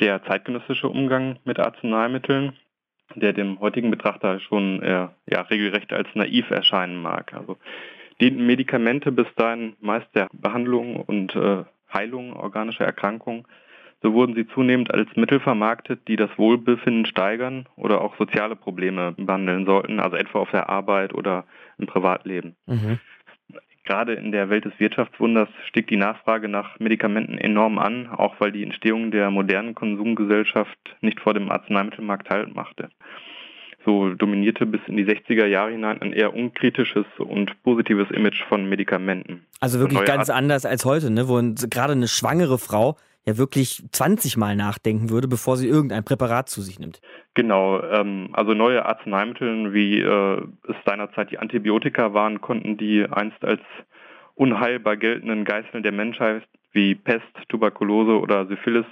der 0.00 0.24
zeitgenössische 0.24 0.88
Umgang 0.88 1.38
mit 1.44 1.58
Arzneimitteln, 1.58 2.54
der 3.20 3.32
dem 3.32 3.60
heutigen 3.60 3.90
Betrachter 3.90 4.40
schon 4.40 4.82
äh, 4.82 5.08
ja, 5.26 5.40
regelrecht 5.42 5.92
als 5.92 6.08
naiv 6.14 6.50
erscheinen 6.50 7.00
mag. 7.00 7.34
Also 7.34 7.56
dienten 8.20 8.46
Medikamente 8.46 9.12
bis 9.12 9.26
dahin 9.36 9.74
meist 9.80 10.08
der 10.14 10.28
Behandlung 10.32 10.96
und 10.96 11.34
äh, 11.34 11.64
Heilung 11.92 12.34
organischer 12.34 12.84
Erkrankungen. 12.84 13.44
So 14.02 14.12
wurden 14.12 14.34
sie 14.34 14.46
zunehmend 14.48 14.94
als 14.94 15.08
Mittel 15.16 15.40
vermarktet, 15.40 16.06
die 16.06 16.16
das 16.16 16.30
Wohlbefinden 16.36 17.06
steigern 17.06 17.66
oder 17.76 18.00
auch 18.00 18.16
soziale 18.16 18.54
Probleme 18.54 19.14
behandeln 19.16 19.66
sollten, 19.66 19.98
also 19.98 20.16
etwa 20.16 20.38
auf 20.38 20.50
der 20.52 20.68
Arbeit 20.68 21.14
oder 21.14 21.44
im 21.78 21.86
Privatleben. 21.86 22.54
Mhm. 22.66 23.00
Gerade 23.88 24.12
in 24.12 24.32
der 24.32 24.50
Welt 24.50 24.66
des 24.66 24.78
Wirtschaftswunders 24.78 25.48
stieg 25.66 25.86
die 25.86 25.96
Nachfrage 25.96 26.46
nach 26.46 26.78
Medikamenten 26.78 27.38
enorm 27.38 27.78
an, 27.78 28.06
auch 28.06 28.34
weil 28.38 28.52
die 28.52 28.62
Entstehung 28.62 29.10
der 29.10 29.30
modernen 29.30 29.74
Konsumgesellschaft 29.74 30.76
nicht 31.00 31.18
vor 31.20 31.32
dem 31.32 31.50
Arzneimittelmarkt 31.50 32.28
Halt 32.28 32.54
machte. 32.54 32.90
So 33.86 34.12
dominierte 34.12 34.66
bis 34.66 34.82
in 34.88 34.98
die 34.98 35.06
60er 35.06 35.46
Jahre 35.46 35.70
hinein 35.70 36.02
ein 36.02 36.12
eher 36.12 36.34
unkritisches 36.34 37.06
und 37.16 37.62
positives 37.62 38.10
Image 38.10 38.44
von 38.50 38.68
Medikamenten. 38.68 39.46
Also 39.60 39.80
wirklich 39.80 40.04
ganz 40.04 40.28
anders 40.28 40.66
als 40.66 40.84
heute, 40.84 41.10
ne? 41.10 41.26
wo 41.26 41.40
gerade 41.70 41.94
eine 41.94 42.08
schwangere 42.08 42.58
Frau 42.58 42.98
ja 43.28 43.38
wirklich 43.38 43.84
20 43.92 44.36
Mal 44.36 44.56
nachdenken 44.56 45.10
würde, 45.10 45.28
bevor 45.28 45.56
sie 45.56 45.68
irgendein 45.68 46.04
Präparat 46.04 46.48
zu 46.48 46.62
sich 46.62 46.78
nimmt. 46.78 47.00
Genau, 47.34 47.80
ähm, 47.82 48.30
also 48.32 48.54
neue 48.54 48.84
Arzneimittel, 48.84 49.72
wie 49.72 50.00
äh, 50.00 50.42
es 50.68 50.76
seinerzeit 50.84 51.30
die 51.30 51.38
Antibiotika 51.38 52.14
waren, 52.14 52.40
konnten 52.40 52.76
die 52.76 53.06
einst 53.08 53.44
als 53.44 53.60
unheilbar 54.34 54.96
geltenden 54.96 55.44
Geißeln 55.44 55.82
der 55.82 55.92
Menschheit 55.92 56.44
wie 56.72 56.94
Pest, 56.94 57.26
Tuberkulose 57.48 58.18
oder 58.18 58.46
Syphilis 58.46 58.86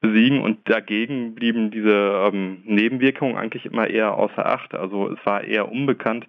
besiegen 0.00 0.42
und 0.42 0.68
dagegen 0.68 1.34
blieben 1.34 1.70
diese 1.70 2.28
ähm, 2.32 2.62
Nebenwirkungen 2.64 3.36
eigentlich 3.36 3.64
immer 3.66 3.88
eher 3.88 4.14
außer 4.14 4.44
Acht. 4.44 4.74
Also 4.74 5.10
es 5.10 5.18
war 5.24 5.44
eher 5.44 5.70
unbekannt, 5.70 6.26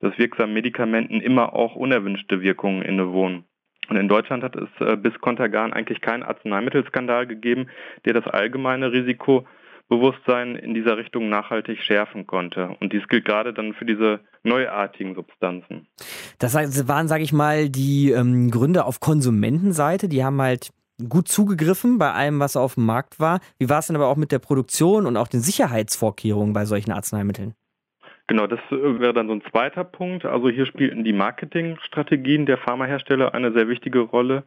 dass 0.00 0.16
wirksamen 0.18 0.54
Medikamenten 0.54 1.20
immer 1.20 1.54
auch 1.54 1.74
unerwünschte 1.74 2.42
Wirkungen 2.42 2.82
innewohnen. 2.82 3.44
Und 3.88 3.96
in 3.96 4.08
Deutschland 4.08 4.42
hat 4.42 4.56
es 4.56 4.68
äh, 4.80 4.96
bis 4.96 5.18
Contergan 5.20 5.72
eigentlich 5.72 6.00
keinen 6.00 6.22
Arzneimittelskandal 6.22 7.26
gegeben, 7.26 7.68
der 8.04 8.14
das 8.14 8.26
allgemeine 8.26 8.92
Risikobewusstsein 8.92 10.56
in 10.56 10.74
dieser 10.74 10.96
Richtung 10.96 11.28
nachhaltig 11.28 11.80
schärfen 11.80 12.26
konnte. 12.26 12.76
Und 12.80 12.92
dies 12.92 13.06
gilt 13.08 13.24
gerade 13.24 13.52
dann 13.52 13.74
für 13.74 13.84
diese 13.84 14.20
neuartigen 14.42 15.14
Substanzen. 15.14 15.86
Das 16.38 16.54
waren, 16.88 17.08
sage 17.08 17.22
ich 17.22 17.32
mal, 17.32 17.68
die 17.68 18.10
ähm, 18.10 18.50
Gründe 18.50 18.84
auf 18.84 19.00
Konsumentenseite. 19.00 20.08
Die 20.08 20.24
haben 20.24 20.40
halt 20.40 20.70
gut 21.08 21.28
zugegriffen 21.28 21.98
bei 21.98 22.12
allem, 22.12 22.40
was 22.40 22.56
auf 22.56 22.74
dem 22.74 22.86
Markt 22.86 23.20
war. 23.20 23.40
Wie 23.58 23.68
war 23.68 23.80
es 23.80 23.86
denn 23.86 23.96
aber 23.96 24.08
auch 24.08 24.16
mit 24.16 24.32
der 24.32 24.38
Produktion 24.38 25.06
und 25.06 25.16
auch 25.16 25.28
den 25.28 25.40
Sicherheitsvorkehrungen 25.40 26.52
bei 26.52 26.64
solchen 26.64 26.92
Arzneimitteln? 26.92 27.54
Genau, 28.26 28.46
das 28.46 28.60
äh, 28.70 29.00
wäre 29.00 29.14
dann 29.14 29.28
so 29.28 29.34
ein 29.34 29.42
zweiter 29.50 29.84
Punkt. 29.84 30.24
Also 30.24 30.48
hier 30.48 30.66
spielten 30.66 31.04
die 31.04 31.12
Marketingstrategien 31.12 32.46
der 32.46 32.58
Pharmahersteller 32.58 33.34
eine 33.34 33.52
sehr 33.52 33.68
wichtige 33.68 34.00
Rolle. 34.00 34.44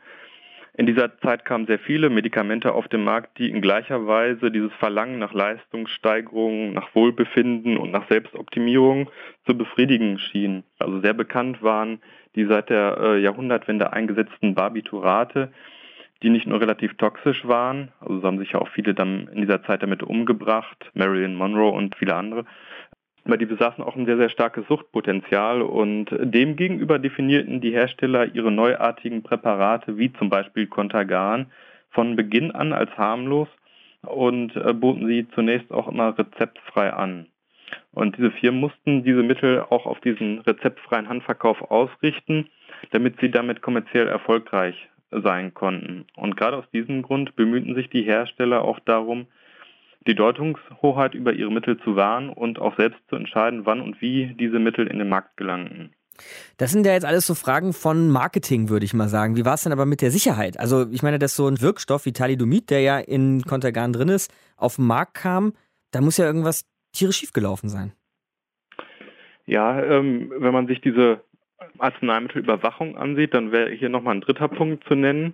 In 0.75 0.85
dieser 0.85 1.17
Zeit 1.19 1.43
kamen 1.43 1.65
sehr 1.65 1.79
viele 1.79 2.09
Medikamente 2.09 2.73
auf 2.73 2.87
den 2.87 3.03
Markt, 3.03 3.37
die 3.37 3.49
in 3.49 3.61
gleicher 3.61 4.07
Weise 4.07 4.51
dieses 4.51 4.71
Verlangen 4.73 5.19
nach 5.19 5.33
Leistungssteigerung, 5.33 6.73
nach 6.73 6.93
Wohlbefinden 6.95 7.77
und 7.77 7.91
nach 7.91 8.07
Selbstoptimierung 8.07 9.09
zu 9.45 9.57
befriedigen 9.57 10.19
schienen. 10.19 10.63
Also 10.77 11.01
sehr 11.01 11.13
bekannt 11.13 11.61
waren 11.61 11.99
die 12.35 12.45
seit 12.45 12.69
der 12.69 12.97
äh, 12.97 13.21
Jahrhundertwende 13.21 13.91
eingesetzten 13.93 14.55
Barbiturate, 14.55 15.51
die 16.21 16.29
nicht 16.29 16.47
nur 16.47 16.61
relativ 16.61 16.95
toxisch 16.95 17.47
waren, 17.47 17.91
also 17.99 18.19
so 18.19 18.27
haben 18.27 18.39
sich 18.39 18.51
ja 18.51 18.59
auch 18.59 18.67
viele 18.69 18.93
dann 18.93 19.27
in 19.33 19.41
dieser 19.41 19.63
Zeit 19.63 19.83
damit 19.83 20.03
umgebracht, 20.03 20.91
Marilyn 20.93 21.35
Monroe 21.35 21.71
und 21.71 21.95
viele 21.95 22.15
andere, 22.15 22.45
aber 23.25 23.37
die 23.37 23.45
besaßen 23.45 23.83
auch 23.83 23.95
ein 23.95 24.05
sehr, 24.05 24.17
sehr 24.17 24.29
starkes 24.29 24.67
Suchtpotenzial 24.67 25.61
und 25.61 26.07
demgegenüber 26.11 26.99
definierten 26.99 27.61
die 27.61 27.71
Hersteller 27.71 28.33
ihre 28.33 28.51
neuartigen 28.51 29.23
Präparate, 29.23 29.97
wie 29.97 30.11
zum 30.13 30.29
Beispiel 30.29 30.67
Contagan, 30.67 31.47
von 31.91 32.15
Beginn 32.15 32.51
an 32.51 32.71
als 32.73 32.91
harmlos 32.97 33.47
und 34.03 34.55
äh, 34.55 34.73
boten 34.73 35.07
sie 35.07 35.27
zunächst 35.35 35.71
auch 35.71 35.87
immer 35.87 36.17
rezeptfrei 36.17 36.93
an. 36.93 37.27
Und 37.91 38.17
diese 38.17 38.31
Firmen 38.31 38.61
mussten 38.61 39.03
diese 39.03 39.23
Mittel 39.23 39.61
auch 39.69 39.85
auf 39.85 39.99
diesen 40.01 40.39
rezeptfreien 40.39 41.09
Handverkauf 41.09 41.61
ausrichten, 41.71 42.49
damit 42.91 43.19
sie 43.19 43.29
damit 43.29 43.61
kommerziell 43.61 44.07
erfolgreich 44.07 44.75
sein 45.11 45.53
konnten. 45.53 46.05
Und 46.15 46.37
gerade 46.37 46.57
aus 46.57 46.69
diesem 46.71 47.01
Grund 47.01 47.35
bemühten 47.35 47.75
sich 47.75 47.89
die 47.89 48.03
Hersteller 48.03 48.63
auch 48.63 48.79
darum, 48.79 49.27
die 50.07 50.15
Deutungshoheit 50.15 51.13
über 51.13 51.33
ihre 51.33 51.51
Mittel 51.51 51.79
zu 51.79 51.95
wahren 51.95 52.29
und 52.29 52.59
auch 52.59 52.75
selbst 52.77 52.99
zu 53.09 53.15
entscheiden, 53.15 53.65
wann 53.65 53.81
und 53.81 54.01
wie 54.01 54.33
diese 54.39 54.59
Mittel 54.59 54.87
in 54.87 54.99
den 54.99 55.09
Markt 55.09 55.37
gelangten. 55.37 55.93
Das 56.57 56.71
sind 56.71 56.85
ja 56.85 56.93
jetzt 56.93 57.05
alles 57.05 57.25
so 57.25 57.33
Fragen 57.33 57.73
von 57.73 58.09
Marketing, 58.09 58.69
würde 58.69 58.85
ich 58.85 58.93
mal 58.93 59.07
sagen. 59.07 59.37
Wie 59.37 59.45
war 59.45 59.53
es 59.53 59.63
denn 59.63 59.71
aber 59.71 59.85
mit 59.85 60.01
der 60.01 60.11
Sicherheit? 60.11 60.59
Also 60.59 60.89
ich 60.91 61.03
meine, 61.03 61.19
dass 61.19 61.35
so 61.35 61.47
ein 61.47 61.61
Wirkstoff 61.61 62.05
wie 62.05 62.13
Thalidomid, 62.13 62.69
der 62.69 62.81
ja 62.81 62.99
in 62.99 63.43
Contergan 63.43 63.93
drin 63.93 64.09
ist, 64.09 64.33
auf 64.57 64.75
den 64.75 64.87
Markt 64.87 65.13
kam, 65.15 65.53
da 65.91 66.01
muss 66.01 66.17
ja 66.17 66.25
irgendwas 66.25 66.65
tierisch 66.91 67.17
schiefgelaufen 67.17 67.69
sein. 67.69 67.93
Ja, 69.45 69.81
ähm, 69.81 70.31
wenn 70.37 70.53
man 70.53 70.67
sich 70.67 70.81
diese 70.81 71.21
Arzneimittelüberwachung 71.77 72.97
ansieht, 72.97 73.33
dann 73.33 73.51
wäre 73.51 73.71
hier 73.71 73.89
nochmal 73.89 74.15
ein 74.15 74.21
dritter 74.21 74.47
Punkt 74.47 74.83
zu 74.85 74.95
nennen, 74.95 75.33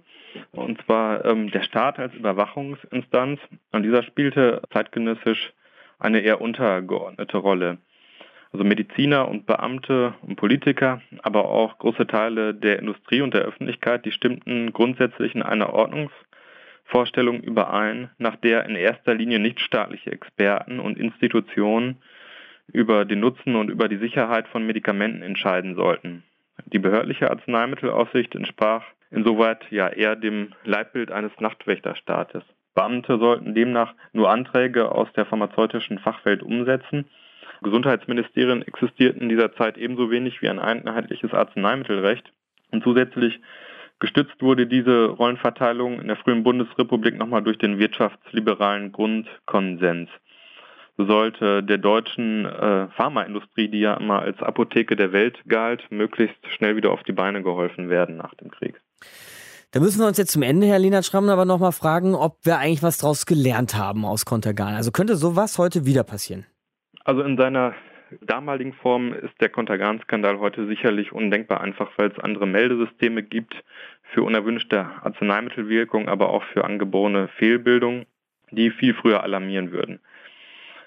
und 0.52 0.82
zwar 0.84 1.26
ähm, 1.26 1.52
der 1.52 1.64
Staat 1.64 2.00
als 2.00 2.14
Überwachungsinstanz. 2.14 3.40
Und 3.72 3.84
dieser 3.84 4.04
spielte 4.04 4.62
zeitgenössisch 4.72 5.54
eine 6.00 6.20
eher 6.20 6.42
untergeordnete 6.42 7.38
Rolle. 7.38 7.78
Also 8.52 8.64
Mediziner 8.64 9.28
und 9.28 9.46
Beamte 9.46 10.14
und 10.22 10.38
Politiker, 10.38 11.02
aber 11.24 11.50
auch 11.50 11.78
große 11.78 12.08
Teile 12.08 12.54
der 12.54 12.80
Industrie 12.80 13.22
und 13.22 13.34
der 13.34 13.42
Öffentlichkeit, 13.42 14.06
die 14.06 14.12
stimmten 14.12 14.72
grundsätzlich 14.72 15.36
in 15.36 15.44
einer 15.44 15.74
Ordnungsvorstellung 15.74 17.42
überein, 17.42 18.12
nach 18.18 18.38
der 18.38 18.66
in 18.66 18.76
erster 18.76 19.14
Linie 19.14 19.40
nichtstaatliche 19.40 20.12
Experten 20.12 20.80
und 20.80 20.98
Institutionen 20.98 21.98
über 22.72 23.06
den 23.06 23.20
Nutzen 23.20 23.56
und 23.56 23.70
über 23.70 23.90
die 23.90 23.98
Sicherheit 23.98 24.48
von 24.48 24.66
Medikamenten 24.66 25.22
entscheiden 25.22 25.76
sollten. 25.76 26.24
Die 26.66 26.80
behördliche 26.80 27.30
Arzneimittelaufsicht 27.30 28.36
entsprach 28.36 28.86
insoweit 29.16 29.66
ja 29.72 29.88
eher 29.88 30.16
dem 30.16 30.54
Leitbild 30.64 31.12
eines 31.12 31.32
Nachtwächterstaates. 31.40 32.44
Beamte 32.74 33.18
sollten 33.18 33.56
demnach 33.56 33.94
nur 34.14 34.30
Anträge 34.30 34.92
aus 34.92 35.12
der 35.14 35.26
pharmazeutischen 35.26 36.00
Fachwelt 36.00 36.44
umsetzen. 36.44 37.06
Gesundheitsministerien 37.62 38.62
existierten 38.62 39.22
in 39.22 39.30
dieser 39.30 39.54
Zeit 39.56 39.78
ebenso 39.78 40.12
wenig 40.12 40.42
wie 40.42 40.50
ein 40.50 40.60
einheitliches 40.60 41.34
Arzneimittelrecht. 41.34 42.32
Und 42.72 42.84
zusätzlich 42.84 43.40
gestützt 44.00 44.42
wurde 44.42 44.68
diese 44.68 45.06
Rollenverteilung 45.06 46.02
in 46.02 46.08
der 46.08 46.18
frühen 46.18 46.44
Bundesrepublik 46.44 47.18
nochmal 47.18 47.44
durch 47.44 47.58
den 47.58 47.80
wirtschaftsliberalen 47.80 48.92
Grundkonsens 48.92 50.10
sollte 50.98 51.62
der 51.64 51.78
deutschen 51.78 52.46
äh, 52.46 52.88
Pharmaindustrie, 52.90 53.68
die 53.68 53.82
ja 53.82 53.96
immer 53.96 54.22
als 54.22 54.42
Apotheke 54.42 54.96
der 54.96 55.12
Welt 55.12 55.42
galt, 55.48 55.92
möglichst 55.92 56.38
schnell 56.48 56.76
wieder 56.76 56.92
auf 56.92 57.04
die 57.04 57.12
Beine 57.12 57.44
geholfen 57.44 57.90
werden 57.90 58.18
nach 58.18 58.34
dem 58.36 58.50
Krieg. 58.50 58.80
Da 59.72 59.82
müssen 59.82 60.00
wir 60.00 60.08
uns 60.08 60.18
jetzt 60.18 60.32
zum 60.32 60.42
Ende, 60.42 60.68
Herr 60.68 60.80
Lena 60.80 61.04
Schramm, 61.04 61.28
aber 61.28 61.44
nochmal 61.44 61.74
fragen, 61.74 62.16
ob 62.16 62.38
wir 62.46 62.58
eigentlich 62.58 62.84
was 62.84 62.98
daraus 62.98 63.26
gelernt 63.26 63.76
haben 63.76 64.06
aus 64.06 64.26
Kontergan. 64.26 64.74
Also 64.74 64.92
könnte 64.92 65.16
sowas 65.16 65.58
heute 65.58 65.86
wieder 65.86 66.04
passieren? 66.04 66.46
Also 67.04 67.22
in 67.24 67.36
seiner 67.36 67.76
damaligen 68.22 68.74
Form 68.74 69.14
ist 69.14 69.34
der 69.42 69.50
Kontergan-Skandal 69.50 70.40
heute 70.40 70.68
sicherlich 70.68 71.12
undenkbar, 71.12 71.62
einfach 71.62 71.90
weil 71.98 72.12
es 72.12 72.20
andere 72.20 72.48
Meldesysteme 72.48 73.24
gibt 73.24 73.54
für 74.14 74.24
unerwünschte 74.24 74.86
Arzneimittelwirkung, 75.02 76.08
aber 76.08 76.30
auch 76.30 76.44
für 76.54 76.64
angeborene 76.64 77.28
Fehlbildung, 77.38 78.06
die 78.52 78.72
viel 78.72 78.94
früher 78.94 79.24
alarmieren 79.24 79.72
würden. 79.72 80.00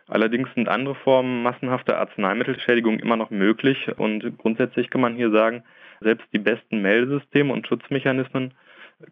Allerdings 0.06 0.48
sind 0.54 0.68
andere 0.68 0.94
Formen 0.94 1.42
massenhafter 1.42 1.98
Arzneimittelschädigung 1.98 2.98
immer 2.98 3.16
noch 3.16 3.30
möglich 3.30 3.90
und 3.98 4.38
grundsätzlich 4.38 4.88
kann 4.88 5.02
man 5.02 5.14
hier 5.14 5.30
sagen, 5.30 5.64
selbst 6.00 6.26
die 6.32 6.38
besten 6.38 6.82
Meldesysteme 6.82 7.52
und 7.52 7.66
Schutzmechanismen 7.66 8.54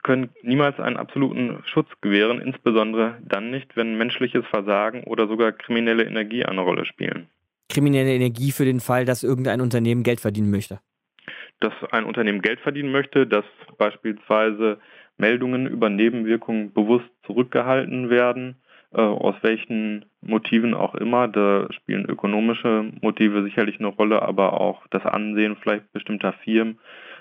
können 0.03 0.31
niemals 0.43 0.81
einen 0.81 0.97
absoluten 0.97 1.63
Schutz 1.65 1.89
gewähren, 2.01 2.41
insbesondere 2.41 3.19
dann 3.25 3.51
nicht, 3.51 3.77
wenn 3.77 3.97
menschliches 3.97 4.45
Versagen 4.47 5.05
oder 5.05 5.29
sogar 5.29 5.53
kriminelle 5.53 6.05
Energie 6.05 6.45
eine 6.45 6.61
Rolle 6.61 6.85
spielen. 6.85 7.29
Kriminelle 7.69 8.13
Energie 8.15 8.53
für 8.53 8.65
den 8.65 8.81
Fall, 8.81 9.05
dass 9.05 9.23
irgendein 9.23 9.61
Unternehmen 9.61 10.03
Geld 10.03 10.21
verdienen 10.21 10.51
möchte. 10.51 10.81
Dass 11.61 11.73
ein 11.91 12.05
Unternehmen 12.05 12.43
Geld 12.43 12.61
verdienen 12.61 12.91
möchte, 12.91 13.27
dass 13.27 13.45
beispielsweise 13.79 14.79
Meldungen 15.19 15.67
über 15.67 15.89
Nebenwirkungen 15.89 16.73
bewusst 16.73 17.09
zurückgehalten 17.25 18.11
werden, 18.11 18.57
aus 18.93 19.35
welchen 19.43 20.07
Motiven 20.21 20.75
auch 20.75 20.95
immer. 20.95 21.29
Da 21.29 21.67
spielen 21.73 22.07
ökonomische 22.07 22.91
Motive 23.03 23.43
sicherlich 23.43 23.79
eine 23.79 23.89
Rolle, 23.89 24.23
aber 24.23 24.61
auch 24.61 24.87
das 24.91 25.05
Ansehen 25.05 25.57
vielleicht 25.57 25.93
bestimmter 25.93 26.33
Firmen 26.45 26.79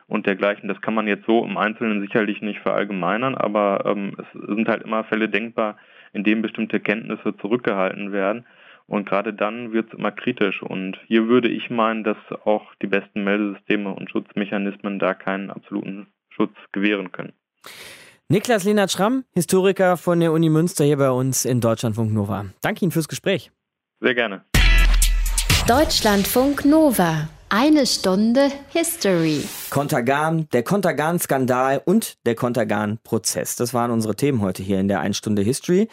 und 0.08 0.28
dergleichen. 0.28 0.70
Das 0.70 0.82
kann 0.82 0.94
man 0.94 1.08
jetzt 1.08 1.26
so 1.26 1.44
im 1.44 1.58
Einzelnen 1.58 2.02
sicherlich 2.02 2.42
nicht 2.42 2.60
verallgemeinern, 2.60 3.36
aber 3.36 3.84
ähm, 3.86 4.16
es 4.18 4.48
sind 4.48 4.68
halt 4.68 4.84
immer 4.84 5.04
Fälle 5.04 5.30
denkbar, 5.30 5.78
in 6.14 6.24
denen 6.24 6.42
bestimmte 6.42 6.80
Kenntnisse 6.80 7.36
zurückgehalten 7.38 8.12
werden. 8.12 8.46
Und 8.88 9.10
gerade 9.10 9.34
dann 9.34 9.74
wird 9.74 9.88
es 9.88 9.98
immer 9.98 10.12
kritisch. 10.12 10.62
Und 10.62 11.00
hier 11.08 11.28
würde 11.28 11.50
ich 11.50 11.70
meinen, 11.70 12.04
dass 12.04 12.18
auch 12.44 12.74
die 12.76 12.88
besten 12.88 13.24
Meldesysteme 13.24 13.92
und 13.92 14.12
Schutzmechanismen 14.12 15.00
da 15.00 15.16
keinen 15.16 15.50
absoluten 15.50 16.08
Schutz 16.30 16.56
gewähren 16.72 17.12
können. 17.12 17.34
Niklas 18.28 18.64
Lenard 18.64 18.92
Schramm, 18.92 19.24
Historiker 19.34 19.98
von 19.98 20.20
der 20.20 20.32
Uni 20.32 20.50
Münster 20.50 20.84
hier 20.84 20.98
bei 20.98 21.12
uns 21.12 21.46
in 21.46 21.62
Deutschlandfunk 21.62 22.12
Nova. 22.12 22.48
Danke 22.62 22.84
Ihnen 22.84 22.92
fürs 22.92 23.08
Gespräch. 23.08 23.52
Sehr 24.00 24.16
gerne. 24.16 24.44
Deutschlandfunk 25.68 26.66
Nova. 26.66 27.30
Eine 27.50 27.86
Stunde 27.86 28.52
History. 28.70 29.44
Kontergan, 29.70 30.50
der 30.54 30.64
Kontergan-Skandal 30.64 31.84
und 31.86 32.18
der 32.26 32.34
Kontergan-Prozess. 32.34 33.58
Das 33.58 33.76
waren 33.76 33.92
unsere 33.92 34.16
Themen 34.16 34.42
heute 34.42 34.64
hier 34.64 34.80
in 34.80 34.88
der 34.88 35.02
1 35.02 35.16
Stunde 35.16 35.44
History. 35.44 35.88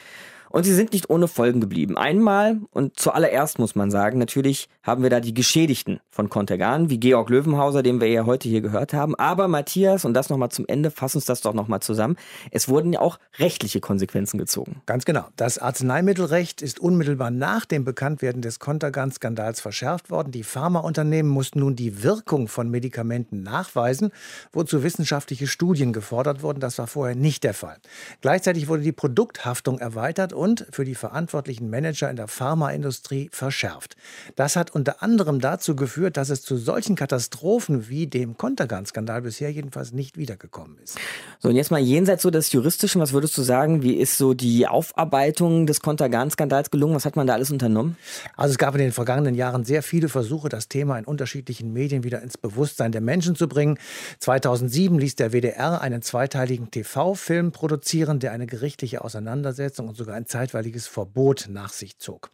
Und 0.48 0.64
sie 0.64 0.74
sind 0.74 0.94
nicht 0.94 1.10
ohne 1.10 1.28
Folgen 1.28 1.60
geblieben. 1.60 1.98
Einmal 1.98 2.60
und 2.70 2.98
zuallererst 2.98 3.58
muss 3.58 3.74
man 3.74 3.90
sagen, 3.90 4.18
natürlich 4.18 4.70
haben 4.82 5.02
wir 5.02 5.10
da 5.10 5.20
die 5.20 5.34
Geschädigten 5.34 6.00
von 6.10 6.28
Kontergan, 6.28 6.90
wie 6.90 6.98
Georg 6.98 7.30
Löwenhauser, 7.30 7.82
den 7.82 8.00
wir 8.00 8.08
ja 8.08 8.26
heute 8.26 8.48
hier 8.48 8.60
gehört 8.60 8.92
haben. 8.92 9.14
Aber 9.14 9.46
Matthias, 9.46 10.04
und 10.04 10.14
das 10.14 10.28
nochmal 10.28 10.50
zum 10.50 10.66
Ende, 10.66 10.90
fass 10.90 11.14
uns 11.14 11.24
das 11.24 11.40
doch 11.40 11.54
nochmal 11.54 11.80
zusammen. 11.80 12.16
Es 12.50 12.68
wurden 12.68 12.92
ja 12.92 13.00
auch 13.00 13.18
rechtliche 13.38 13.80
Konsequenzen 13.80 14.38
gezogen. 14.38 14.82
Ganz 14.86 15.04
genau. 15.04 15.26
Das 15.36 15.58
Arzneimittelrecht 15.58 16.62
ist 16.62 16.80
unmittelbar 16.80 17.30
nach 17.30 17.64
dem 17.64 17.84
Bekanntwerden 17.84 18.42
des 18.42 18.58
Kontergan-Skandals 18.58 19.60
verschärft 19.60 20.10
worden. 20.10 20.32
Die 20.32 20.42
Pharmaunternehmen 20.42 21.30
mussten 21.30 21.60
nun 21.60 21.76
die 21.76 22.02
Wirkung 22.02 22.48
von 22.48 22.68
Medikamenten 22.68 23.42
nachweisen, 23.42 24.10
wozu 24.52 24.82
wissenschaftliche 24.82 25.46
Studien 25.46 25.92
gefordert 25.92 26.42
wurden. 26.42 26.58
Das 26.58 26.78
war 26.78 26.88
vorher 26.88 27.14
nicht 27.14 27.44
der 27.44 27.54
Fall. 27.54 27.78
Gleichzeitig 28.20 28.66
wurde 28.66 28.82
die 28.82 28.92
Produkthaftung 28.92 29.78
erweitert 29.78 30.32
und 30.32 30.66
für 30.70 30.84
die 30.84 30.96
verantwortlichen 30.96 31.70
Manager 31.70 32.10
in 32.10 32.16
der 32.16 32.28
Pharmaindustrie 32.28 33.28
verschärft. 33.32 33.96
Das 34.34 34.56
hat 34.56 34.71
unter 34.74 35.02
anderem 35.02 35.40
dazu 35.40 35.76
geführt, 35.76 36.16
dass 36.16 36.30
es 36.30 36.42
zu 36.42 36.56
solchen 36.56 36.96
Katastrophen 36.96 37.88
wie 37.88 38.06
dem 38.06 38.37
Kontergan-Skandal 38.37 39.22
bisher 39.22 39.50
jedenfalls 39.50 39.92
nicht 39.92 40.16
wiedergekommen 40.16 40.78
ist. 40.82 40.98
So, 41.40 41.48
und 41.48 41.56
jetzt 41.56 41.70
mal 41.70 41.80
jenseits 41.80 42.22
so 42.22 42.30
des 42.30 42.52
Juristischen, 42.52 43.00
was 43.00 43.12
würdest 43.12 43.37
du 43.37 43.42
sagen, 43.42 43.82
wie 43.82 43.94
ist 43.94 44.18
so 44.18 44.35
die 44.35 44.66
Aufarbeitung 44.66 45.66
des 45.66 45.80
Kontergan-Skandals 45.80 46.70
gelungen? 46.70 46.94
Was 46.94 47.04
hat 47.04 47.16
man 47.16 47.26
da 47.26 47.35
alles 47.35 47.50
unternommen? 47.50 47.96
Also 48.37 48.52
es 48.52 48.58
gab 48.58 48.74
in 48.74 48.80
den 48.80 48.92
vergangenen 48.92 49.35
Jahren 49.35 49.64
sehr 49.64 49.82
viele 49.82 50.08
Versuche, 50.08 50.48
das 50.48 50.68
Thema 50.68 50.98
in 50.98 51.04
unterschiedlichen 51.04 51.72
Medien 51.72 52.04
wieder 52.04 52.22
ins 52.22 52.38
Bewusstsein 52.38 52.92
der 52.92 53.00
Menschen 53.00 53.37
zu 53.37 53.48
bringen. 53.48 53.78
2007 54.20 54.98
ließ 54.98 55.16
der 55.16 55.32
WDR 55.32 55.80
einen 55.80 56.02
zweiteiligen 56.02 56.70
TV-Film 56.70 57.52
produzieren, 57.52 58.20
der 58.20 58.32
eine 58.32 58.46
gerichtliche 58.46 59.04
Auseinandersetzung 59.04 59.88
und 59.88 59.96
sogar 59.96 60.14
ein 60.14 60.26
zeitweiliges 60.26 60.87
Verbot 60.87 61.48
nach 61.50 61.72
sich 61.72 61.98
zog. 61.98 62.30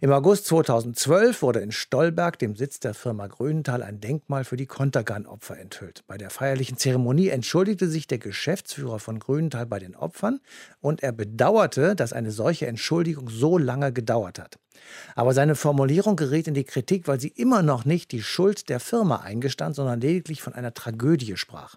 Im 0.00 0.12
August 0.12 0.46
2012 0.46 1.42
wurde 1.42 1.60
in 1.60 1.72
Stolberg, 1.82 2.38
dem 2.38 2.54
Sitz 2.54 2.78
der 2.78 2.94
Firma 2.94 3.26
Grünenthal, 3.26 3.82
ein 3.82 4.00
Denkmal 4.00 4.44
für 4.44 4.56
die 4.56 4.66
Kontergan-Opfer 4.66 5.58
enthüllt. 5.58 6.04
Bei 6.06 6.16
der 6.16 6.30
feierlichen 6.30 6.76
Zeremonie 6.76 7.28
entschuldigte 7.28 7.88
sich 7.88 8.06
der 8.06 8.18
Geschäftsführer 8.18 9.00
von 9.00 9.18
Grünenthal 9.18 9.66
bei 9.66 9.80
den 9.80 9.96
Opfern 9.96 10.38
und 10.80 11.02
er 11.02 11.10
bedauerte, 11.10 11.96
dass 11.96 12.12
eine 12.12 12.30
solche 12.30 12.68
Entschuldigung 12.68 13.28
so 13.28 13.58
lange 13.58 13.92
gedauert 13.92 14.38
hat. 14.38 14.60
Aber 15.14 15.34
seine 15.34 15.54
Formulierung 15.54 16.16
gerät 16.16 16.48
in 16.48 16.54
die 16.54 16.64
Kritik, 16.64 17.08
weil 17.08 17.20
sie 17.20 17.28
immer 17.28 17.62
noch 17.62 17.84
nicht 17.84 18.12
die 18.12 18.22
Schuld 18.22 18.68
der 18.68 18.80
Firma 18.80 19.16
eingestand, 19.16 19.76
sondern 19.76 20.00
lediglich 20.00 20.42
von 20.42 20.54
einer 20.54 20.74
Tragödie 20.74 21.36
sprach. 21.36 21.76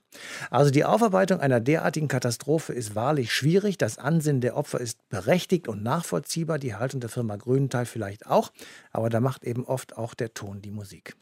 Also 0.49 0.71
die 0.71 0.86
Aufarbeitung 0.86 1.39
einer 1.39 1.60
derartigen 1.60 2.08
Katastrophe 2.08 2.73
ist 2.73 2.95
wahrlich 2.95 3.34
schwierig. 3.34 3.77
Das 3.77 3.97
Ansinnen 3.97 4.41
der 4.41 4.58
Opfer 4.58 4.79
ist 4.79 5.08
berechtigt 5.10 5.67
und 5.67 5.84
nachvollziehbar, 5.84 6.60
die 6.60 6.75
Haltung 6.75 6.99
der 6.99 7.10
Firma 7.10 7.36
Grünenthal 7.36 7.86
vielleicht 7.86 8.27
auch, 8.27 8.51
aber 8.91 9.10
da 9.10 9.19
macht 9.19 9.43
eben 9.43 9.65
oft 9.65 9.97
auch 9.97 10.13
der 10.13 10.34
Ton 10.34 10.62
die 10.62 10.71
Musik. 10.71 11.15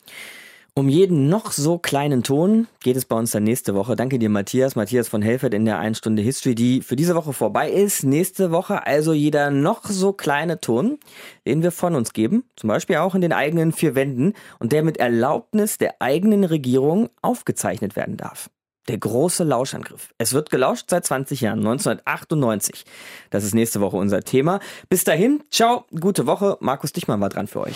Um 0.76 0.90
jeden 0.90 1.30
noch 1.30 1.52
so 1.52 1.78
kleinen 1.78 2.24
Ton 2.24 2.68
geht 2.80 2.98
es 2.98 3.06
bei 3.06 3.16
uns 3.16 3.30
dann 3.30 3.44
nächste 3.44 3.76
Woche. 3.76 3.96
Danke 3.96 4.18
dir, 4.18 4.30
Matthias. 4.30 4.76
Matthias 4.76 5.08
von 5.08 5.22
Helfert 5.22 5.54
in 5.54 5.66
der 5.66 5.78
1 5.78 6.00
Stunde 6.00 6.24
History, 6.24 6.56
die 6.56 6.82
für 6.82 6.96
diese 6.96 7.14
Woche 7.14 7.32
vorbei 7.32 7.70
ist. 7.70 8.04
Nächste 8.04 8.50
Woche 8.50 8.88
also 8.88 9.14
jeder 9.14 9.52
noch 9.52 9.86
so 9.86 10.14
kleine 10.14 10.62
Ton, 10.62 10.98
den 11.46 11.62
wir 11.62 11.72
von 11.72 11.94
uns 11.94 12.12
geben. 12.14 12.46
Zum 12.56 12.70
Beispiel 12.70 12.96
auch 12.96 13.14
in 13.14 13.22
den 13.22 13.34
eigenen 13.34 13.72
vier 13.72 13.94
Wänden 13.94 14.34
und 14.58 14.72
der 14.72 14.82
mit 14.82 14.98
Erlaubnis 14.98 15.78
der 15.78 16.02
eigenen 16.02 16.44
Regierung 16.44 17.12
aufgezeichnet 17.22 17.96
werden 17.96 18.18
darf. 18.18 18.50
Der 18.88 18.98
große 18.98 19.44
Lauschangriff. 19.44 20.10
Es 20.18 20.34
wird 20.34 20.50
gelauscht 20.50 20.90
seit 20.90 21.06
20 21.06 21.42
Jahren, 21.42 21.60
1998. 21.60 22.84
Das 23.30 23.44
ist 23.44 23.54
nächste 23.54 23.80
Woche 23.80 23.98
unser 23.98 24.22
Thema. 24.22 24.60
Bis 24.90 25.04
dahin, 25.04 25.44
ciao, 25.52 25.86
gute 26.00 26.26
Woche. 26.26 26.58
Markus 26.62 26.94
Dichmann 26.94 27.22
war 27.22 27.30
dran 27.30 27.46
für 27.46 27.62
euch. 27.62 27.76